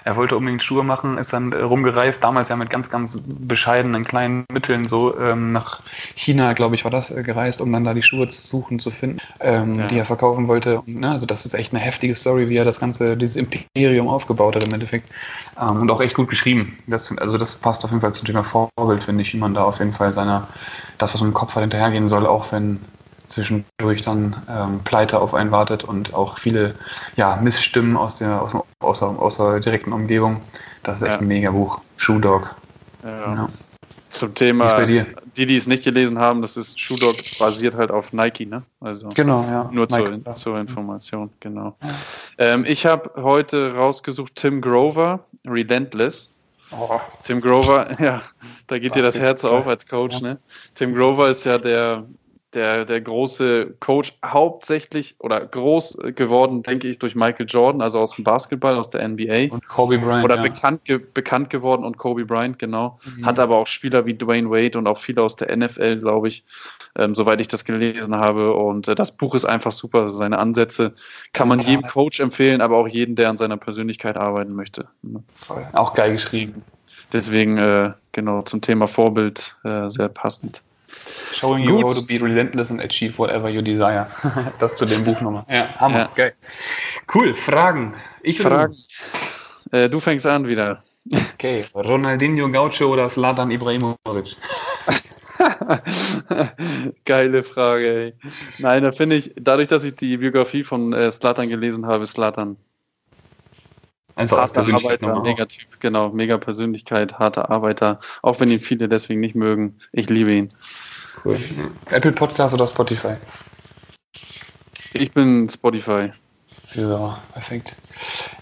Er 0.04 0.16
wollte 0.16 0.38
unbedingt 0.38 0.62
Schuhe 0.62 0.84
machen, 0.84 1.18
ist 1.18 1.34
dann 1.34 1.54
rumgereist, 1.54 2.24
damals 2.24 2.50
ja 2.50 2.56
mit 2.56 2.70
ganz, 2.70 2.90
ganz 2.90 3.22
bescheidenen 3.26 4.04
kleinen 4.04 4.46
Mitteln 4.52 4.88
so 4.88 5.18
ähm, 5.18 5.52
nach 5.52 5.82
China, 6.16 6.54
glaube 6.54 6.76
ich, 6.76 6.84
war 6.84 6.92
das 6.92 7.12
äh, 7.12 7.24
gereist, 7.24 7.62
um 7.62 7.72
dann 7.72 7.84
da 7.84 7.94
die 7.94 8.04
Schuhe 8.04 8.28
zu 8.28 8.46
suchen, 8.46 8.80
zu 8.80 8.92
finden, 8.92 9.20
ähm, 9.40 9.80
ja. 9.80 9.88
die 9.88 9.98
er 9.98 10.06
verkaufen 10.06 10.48
wollte. 10.48 10.82
Und, 10.82 11.00
ne, 11.00 11.12
also 11.12 11.26
das 11.26 11.46
ist 11.46 11.54
echt 11.54 11.74
eine 11.74 11.82
heftige 11.82 12.14
Story, 12.14 12.50
wie 12.50 12.58
er 12.58 12.66
das 12.66 12.80
ganze, 12.80 13.18
dieses 13.18 13.36
Imperium 13.36 14.08
aufgebaut 14.08 14.56
hat 14.56 14.64
im 14.64 14.74
Endeffekt. 14.74 15.10
Ähm, 15.60 15.82
und 15.82 15.92
auch 15.92 16.02
echt 16.02 16.16
gut 16.16 16.28
geschrieben. 16.28 16.78
Das, 16.88 17.12
also 17.18 17.38
das 17.38 17.56
passt 17.56 17.84
auf 17.84 17.92
jeden 17.92 18.02
Fall 18.02 18.14
zum 18.14 18.26
Thema 18.26 18.44
Vorbild, 18.44 19.04
finde 19.04 19.22
ich, 19.22 19.34
wie 19.34 19.38
man 19.38 19.54
da 19.54 19.64
auf 19.64 19.80
jeden 19.80 19.94
Fall 19.94 20.14
seiner, 20.14 20.48
das, 20.98 21.14
was 21.14 21.22
man 21.22 21.30
im 21.30 21.34
Kopf 21.34 21.56
hat, 21.56 21.62
hinterhergehen 21.62 22.08
soll, 22.08 22.26
auch 22.26 22.52
wenn 22.52 22.80
zwischendurch 23.28 24.02
dann 24.02 24.36
ähm, 24.50 24.80
Pleite 24.84 25.20
auf 25.20 25.34
einen 25.34 25.52
wartet 25.52 25.84
und 25.84 26.14
auch 26.14 26.40
viele 26.40 26.76
ja, 27.16 27.38
Missstimmen 27.42 27.98
aus 27.98 28.18
der, 28.18 28.42
aus, 28.42 28.54
aus, 28.80 29.04
aus 29.04 29.38
der 29.38 29.60
direkten 29.60 29.94
Umgebung. 29.94 30.42
Das 30.84 30.98
ist 30.98 31.04
echt 31.04 31.14
ja. 31.14 31.20
ein 31.20 31.28
mega 31.28 31.52
Buch. 31.52 31.82
Shoe 31.98 32.20
Dog. 32.20 32.56
Ja. 33.04 33.36
ja. 33.36 33.50
Zum 34.10 34.34
Thema, 34.34 34.86
die, 34.86 35.06
die 35.36 35.56
es 35.56 35.68
nicht 35.68 35.84
gelesen 35.84 36.18
haben, 36.18 36.42
das 36.42 36.56
ist 36.56 36.80
Shoe 36.80 36.98
Dog 36.98 37.18
basiert 37.38 37.76
halt 37.76 37.92
auf 37.92 38.14
Nike, 38.14 38.46
ne? 38.46 38.64
Also 38.80 39.10
genau, 39.10 39.44
ja. 39.44 39.70
Nur 39.72 39.90
zur, 39.90 40.34
zur, 40.34 40.58
Information, 40.60 41.30
genau. 41.42 41.76
Ähm, 42.38 42.64
ich 42.66 42.86
habe 42.86 43.12
heute 43.22 43.76
rausgesucht 43.76 44.36
Tim 44.36 44.62
Grover, 44.62 45.20
Relentless. 45.46 46.34
Oh. 46.72 47.00
Tim 47.24 47.42
Grover, 47.42 47.88
ja, 48.02 48.22
da 48.68 48.80
geht 48.80 48.96
dir 48.96 49.02
das 49.02 49.18
Herz 49.20 49.44
auf 49.46 49.68
als 49.68 49.88
Coach, 49.88 50.16
ja. 50.16 50.22
ne? 50.22 50.38
Tim 50.76 50.94
Grover 50.94 51.30
ist 51.30 51.46
ja 51.46 51.58
der 51.58 52.06
der, 52.54 52.86
der 52.86 53.02
große 53.02 53.76
Coach 53.80 54.18
hauptsächlich 54.26 55.16
oder 55.20 55.46
groß 55.46 55.98
geworden, 56.16 56.64
denke 56.64 56.88
ich, 56.88 56.98
durch 56.98 57.14
Michael 57.14 57.46
Jordan, 57.48 57.82
also 57.82 58.00
aus 58.00 58.16
dem 58.16 58.24
Basketball, 58.24 58.76
aus 58.76 58.90
der 58.90 59.08
NBA. 59.08 59.54
Und 59.54 59.68
Kobe 59.68 59.98
Bryant. 59.98 60.24
Oder 60.24 60.38
ja. 60.38 60.42
bekannt, 60.42 60.86
ge 60.86 61.00
bekannt 61.14 61.50
geworden 61.50 61.84
und 61.84 61.98
Kobe 61.98 62.26
Bryant, 62.26 62.58
genau. 62.58 62.98
Mhm. 63.18 63.26
Hat 63.26 63.40
aber 63.40 63.58
auch 63.58 63.68
Spieler 63.68 64.06
wie 64.06 64.14
Dwayne 64.14 64.50
Wade 64.50 64.78
und 64.78 64.88
auch 64.88 64.98
viele 64.98 65.22
aus 65.22 65.36
der 65.36 65.56
NFL, 65.56 66.00
glaube 66.00 66.30
ich, 66.30 66.46
ähm, 66.96 67.14
soweit 67.16 67.42
ich 67.42 67.48
das 67.48 67.66
gelesen 67.66 68.16
habe. 68.16 68.54
Und 68.54 68.88
äh, 68.88 68.96
das 68.96 69.16
Buch 69.16 69.36
ist 69.36 69.46
einfach 69.46 69.74
super. 69.74 70.10
Seine 70.10 70.40
Ansätze 70.40 70.94
kann 71.34 71.50
man 71.50 71.60
ja. 71.60 71.68
jedem 71.68 71.84
Coach 71.84 72.20
empfehlen, 72.22 72.62
aber 72.62 72.78
auch 72.78 72.88
jedem, 72.88 73.16
der 73.16 73.30
an 73.30 73.38
seiner 73.38 73.58
Persönlichkeit 73.58 74.16
arbeiten 74.16 74.54
möchte. 74.54 74.88
Voll. 75.36 75.68
Auch 75.74 75.94
geil 75.94 76.12
geschrieben. 76.12 76.64
Deswegen, 77.14 77.58
äh, 77.58 77.94
genau, 78.12 78.42
zum 78.42 78.62
Thema 78.62 78.88
Vorbild 78.88 79.56
äh, 79.64 79.90
sehr 79.90 80.10
passend. 80.10 80.62
Showing 81.34 81.64
you 81.66 81.82
how 81.82 81.94
to 81.94 82.06
be 82.08 82.20
relentless 82.20 82.72
and 82.72 82.82
achieve 82.82 83.18
whatever 83.18 83.50
you 83.50 83.62
desire. 83.62 84.08
das 84.60 84.76
zu 84.76 84.86
dem 84.86 85.04
Buch 85.04 85.20
nochmal. 85.22 85.46
Ja, 85.50 85.68
Hammer. 85.80 86.00
Ja. 86.00 86.10
Geil. 86.16 86.34
Cool, 87.14 87.36
Fragen. 87.36 87.94
Ich 88.24 88.40
Fragen. 88.40 88.76
Du. 89.72 89.78
Äh, 89.78 89.90
du 89.90 90.00
fängst 90.00 90.26
an 90.26 90.48
wieder. 90.48 90.84
Okay, 91.34 91.66
Ronaldinho 91.74 92.50
Gaucho 92.50 92.86
oder 92.86 93.10
Slatan 93.10 93.52
Ibrahimovic? 93.52 94.36
Geile 97.06 97.44
Frage, 97.44 97.88
ey. 97.88 98.14
Nein, 98.58 98.84
da 98.84 98.92
finde 98.92 99.18
ich, 99.18 99.32
dadurch, 99.36 99.68
dass 99.68 99.84
ich 99.84 99.96
die 99.96 100.18
Biografie 100.18 100.64
von 100.64 100.94
äh, 100.94 101.12
Slatan 101.12 101.50
gelesen 101.50 101.86
habe, 101.86 102.06
Slatan. 102.06 102.58
Einfach 104.18 104.40
harter 104.40 104.74
Arbeiter, 104.74 105.22
mega 105.22 105.46
Typ, 105.46 105.80
genau, 105.80 106.10
mega 106.10 106.40
Persönlichkeit, 106.40 107.20
harter 107.20 107.52
Arbeiter, 107.52 108.00
auch 108.24 108.40
wenn 108.40 108.50
ihn 108.50 108.60
viele 108.60 108.90
deswegen 108.90 109.20
nicht 109.20 109.36
mögen. 109.36 109.78
Ich 109.92 110.10
liebe 110.10 110.34
ihn. 110.34 110.50
Cool. 111.24 111.40
Apple 111.92 112.14
Podcast 112.14 112.56
oder 112.56 112.68
Spotify? 112.68 113.18
Ich 114.94 115.12
bin 115.12 115.48
Spotify. 115.48 116.12
Ja, 116.74 117.22
perfekt. 117.34 117.76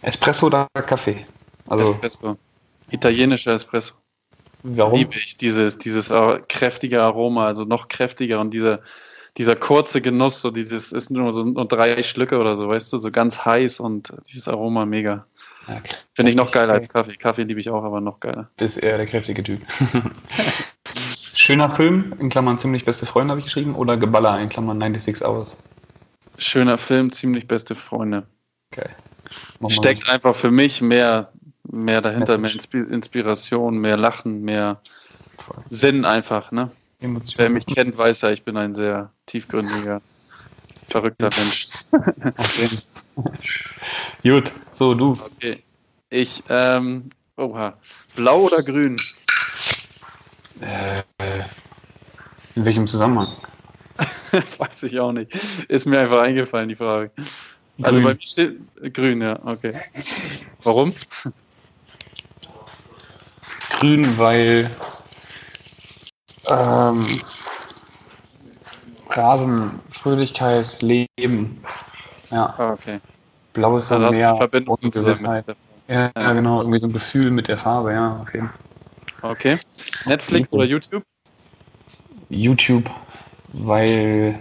Espresso 0.01 0.47
oder 0.47 0.67
Kaffee? 0.73 1.25
Also 1.67 1.91
Espresso. 1.91 2.37
Italienischer 2.89 3.51
Espresso. 3.51 3.95
Warum? 4.63 4.97
Liebe 4.97 5.17
ich 5.17 5.35
dieses, 5.35 5.77
dieses 5.77 6.09
kräftige 6.47 7.03
Aroma, 7.03 7.47
also 7.47 7.65
noch 7.65 7.89
kräftiger 7.89 8.39
und 8.39 8.53
dieser, 8.53 8.79
dieser 9.35 9.57
kurze 9.57 10.01
Genuss, 10.01 10.39
so 10.39 10.51
dieses, 10.51 10.93
ist 10.93 11.11
nur 11.11 11.33
so 11.33 11.43
nur 11.43 11.67
drei 11.67 12.01
Schlücke 12.01 12.39
oder 12.39 12.55
so, 12.55 12.69
weißt 12.69 12.93
du, 12.93 12.97
so 12.97 13.11
ganz 13.11 13.43
heiß 13.43 13.81
und 13.81 14.13
dieses 14.29 14.47
Aroma 14.47 14.85
mega. 14.85 15.27
Ja, 15.67 15.81
Finde 16.13 16.31
ich 16.31 16.37
noch 16.37 16.51
geiler 16.51 16.73
als 16.73 16.89
Kaffee. 16.89 17.15
Kaffee 17.15 17.43
liebe 17.43 17.59
ich 17.59 17.69
auch, 17.69 17.83
aber 17.83 18.01
noch 18.01 18.19
geiler. 18.19 18.49
Bist 18.57 18.81
eher 18.81 18.97
der 18.97 19.05
kräftige 19.05 19.43
Typ. 19.43 19.61
Schöner 21.33 21.69
Film, 21.69 22.13
in 22.19 22.29
Klammern 22.29 22.59
ziemlich 22.59 22.85
beste 22.85 23.05
Freunde 23.05 23.31
habe 23.31 23.39
ich 23.39 23.45
geschrieben, 23.45 23.75
oder 23.75 23.97
Geballer, 23.97 24.39
in 24.39 24.49
Klammern 24.49 24.79
96 24.79 25.25
Hours? 25.25 25.55
Schöner 26.37 26.77
Film, 26.77 27.11
ziemlich 27.11 27.47
beste 27.47 27.75
Freunde. 27.75 28.27
Okay. 28.71 28.89
Steckt 29.69 30.09
einfach 30.09 30.35
für 30.35 30.51
mich 30.51 30.81
mehr, 30.81 31.31
mehr 31.63 32.01
dahinter, 32.01 32.37
Message. 32.37 32.67
mehr 32.71 32.87
Inspiration, 32.89 33.77
mehr 33.79 33.97
Lachen, 33.97 34.43
mehr 34.43 34.79
Voll. 35.45 35.63
Sinn 35.69 36.05
einfach, 36.05 36.51
ne? 36.51 36.71
Emotion. 37.01 37.35
Wer 37.37 37.49
mich 37.49 37.67
kennt, 37.67 37.97
weiß 37.97 38.21
ja, 38.21 38.31
ich 38.31 38.43
bin 38.43 38.57
ein 38.57 38.73
sehr 38.73 39.11
tiefgründiger, 39.27 40.01
verrückter 40.87 41.29
Mensch. 41.37 41.67
Gut, 44.25 44.51
so 44.73 44.95
du. 44.95 45.11
Okay. 45.23 45.63
Ich, 46.09 46.41
ähm, 46.49 47.11
oha. 47.37 47.77
Blau 48.15 48.39
oder 48.39 48.63
grün? 48.63 48.99
Äh, 50.59 51.03
in 52.55 52.65
welchem 52.65 52.87
Zusammenhang? 52.87 53.27
Weiß 54.57 54.81
ich 54.81 54.99
auch 54.99 55.11
nicht. 55.11 55.31
Ist 55.67 55.85
mir 55.85 55.99
einfach 55.99 56.21
eingefallen, 56.23 56.69
die 56.69 56.75
Frage. 56.75 57.11
Grün. 57.77 57.85
Also 57.85 58.01
bei 58.01 58.13
mir 58.15 58.19
steht 58.19 58.93
grün, 58.95 59.21
ja, 59.21 59.39
okay. 59.45 59.79
Warum? 60.63 60.95
Grün, 63.79 64.17
weil 64.17 64.71
ähm, 66.47 67.05
Rasen, 69.11 69.81
Fröhlichkeit, 69.91 70.81
Leben. 70.81 71.63
Ja. 72.31 72.55
Ah, 72.57 72.71
okay. 72.73 72.99
Blaues 73.55 73.91
also 73.91 74.09
Meer, 74.11 74.35
Verbindung 74.35 74.77
Gewissheit. 74.81 75.45
Ja, 75.87 76.11
ja, 76.15 76.33
genau, 76.33 76.61
irgendwie 76.61 76.79
so 76.79 76.87
ein 76.87 76.93
Gefühl 76.93 77.31
mit 77.31 77.47
der 77.47 77.57
Farbe, 77.57 77.93
ja, 77.93 78.19
okay. 78.21 78.43
Okay. 79.21 79.57
Netflix 80.05 80.51
oder 80.51 80.65
YouTube? 80.65 81.03
YouTube, 82.29 82.89
weil 83.53 84.37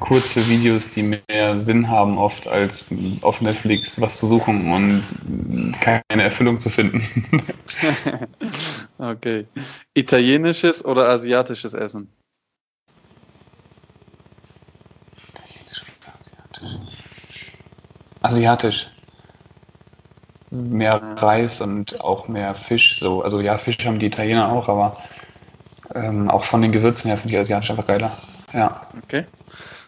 kurze 0.00 0.46
Videos, 0.48 0.90
die 0.90 1.02
mehr 1.02 1.58
Sinn 1.58 1.88
haben 1.88 2.18
oft 2.18 2.46
als 2.48 2.92
auf 3.22 3.40
Netflix 3.40 4.00
was 4.00 4.18
zu 4.18 4.26
suchen 4.26 4.72
und 4.72 5.80
keine 5.80 6.02
Erfüllung 6.22 6.58
zu 6.58 6.68
finden. 6.68 7.02
okay. 8.98 9.46
Italienisches 9.94 10.84
oder 10.84 11.08
asiatisches 11.08 11.74
Essen? 11.74 12.08
Asiatisch. 18.22 18.88
Mehr 20.50 21.00
Reis 21.16 21.60
und 21.60 22.00
auch 22.00 22.28
mehr 22.28 22.54
Fisch. 22.54 22.98
So. 23.00 23.22
Also 23.22 23.40
ja, 23.40 23.58
Fisch 23.58 23.84
haben 23.84 23.98
die 23.98 24.06
Italiener 24.06 24.50
auch, 24.52 24.68
aber 24.68 24.96
ähm, 25.94 26.30
auch 26.30 26.44
von 26.44 26.62
den 26.62 26.72
Gewürzen 26.72 27.08
her 27.08 27.16
finde 27.16 27.34
ich 27.34 27.40
asiatisch 27.40 27.70
einfach 27.70 27.86
geiler. 27.86 28.16
Ja. 28.52 28.86
Okay. 29.02 29.24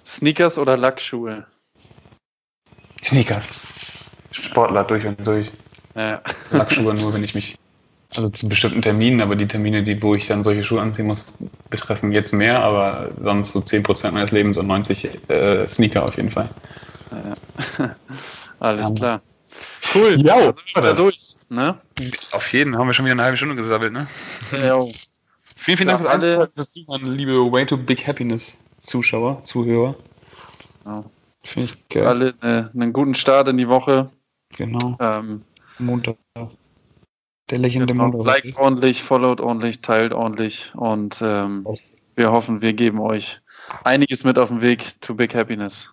Sneakers 0.04 0.58
oder 0.58 0.76
Lackschuhe? 0.76 1.46
Sneakers. 3.02 3.48
Sportler 4.30 4.84
durch 4.84 5.06
und 5.06 5.26
durch. 5.26 5.50
Ja. 5.94 6.22
Lackschuhe 6.50 6.94
nur, 6.94 7.12
wenn 7.14 7.24
ich 7.24 7.34
mich. 7.34 7.56
Also 8.16 8.28
zu 8.28 8.48
bestimmten 8.48 8.80
Terminen, 8.80 9.20
aber 9.20 9.34
die 9.34 9.48
Termine, 9.48 9.82
die, 9.82 10.00
wo 10.00 10.14
ich 10.14 10.28
dann 10.28 10.44
solche 10.44 10.62
Schuhe 10.62 10.80
anziehen 10.80 11.06
muss, 11.06 11.36
betreffen 11.68 12.12
jetzt 12.12 12.32
mehr, 12.32 12.62
aber 12.62 13.10
sonst 13.20 13.52
so 13.52 13.58
10% 13.58 14.12
meines 14.12 14.30
Lebens 14.30 14.56
und 14.56 14.68
90 14.68 15.28
äh, 15.28 15.66
Sneaker 15.66 16.04
auf 16.04 16.16
jeden 16.16 16.30
Fall. 16.30 16.48
Ja. 17.78 17.94
Alles 18.60 18.90
um, 18.90 18.96
klar. 18.96 19.22
Cool. 19.94 20.20
Ja, 20.24 20.34
also 20.34 20.54
sind 20.66 20.84
wir 20.84 20.94
durch. 20.94 21.36
Ne? 21.48 21.78
Auf 22.32 22.52
jeden 22.52 22.76
haben 22.76 22.88
wir 22.88 22.94
schon 22.94 23.04
wieder 23.04 23.12
eine 23.12 23.22
halbe 23.22 23.36
Stunde 23.36 23.54
gesammelt, 23.54 23.92
ne? 23.92 24.08
Ja. 24.50 24.80
vielen, 25.56 25.78
vielen 25.78 25.88
Dank 25.88 26.00
für 26.00 26.10
alle, 26.10 26.50
fürs 26.54 26.72
Zuhören, 26.72 27.16
liebe 27.16 27.32
Way 27.52 27.66
to 27.66 27.76
Big 27.76 28.06
Happiness. 28.06 28.56
Zuschauer, 28.80 29.42
Zuhörer. 29.44 29.94
Ja. 30.84 31.04
Finde 31.44 31.70
ich 31.70 31.88
geil. 31.88 32.06
Alle 32.06 32.34
äh, 32.42 32.64
einen 32.74 32.92
guten 32.92 33.14
Start 33.14 33.48
in 33.48 33.56
die 33.56 33.68
Woche. 33.68 34.10
Genau. 34.56 34.96
Ähm, 34.98 35.42
Montag. 35.78 36.16
Der 37.50 37.58
lächelnde 37.58 37.92
genau. 37.92 38.08
Montag. 38.08 38.26
Liked 38.26 38.56
ordentlich, 38.56 39.02
followed 39.02 39.40
ordentlich, 39.40 39.80
teilt 39.80 40.12
ordentlich 40.12 40.72
und 40.74 41.20
ähm, 41.22 41.66
wir 42.16 42.32
hoffen, 42.32 42.62
wir 42.62 42.72
geben 42.72 43.00
euch 43.00 43.40
einiges 43.84 44.24
mit 44.24 44.38
auf 44.38 44.48
den 44.48 44.62
Weg 44.62 45.00
to 45.00 45.14
Big 45.14 45.34
Happiness. 45.34 45.92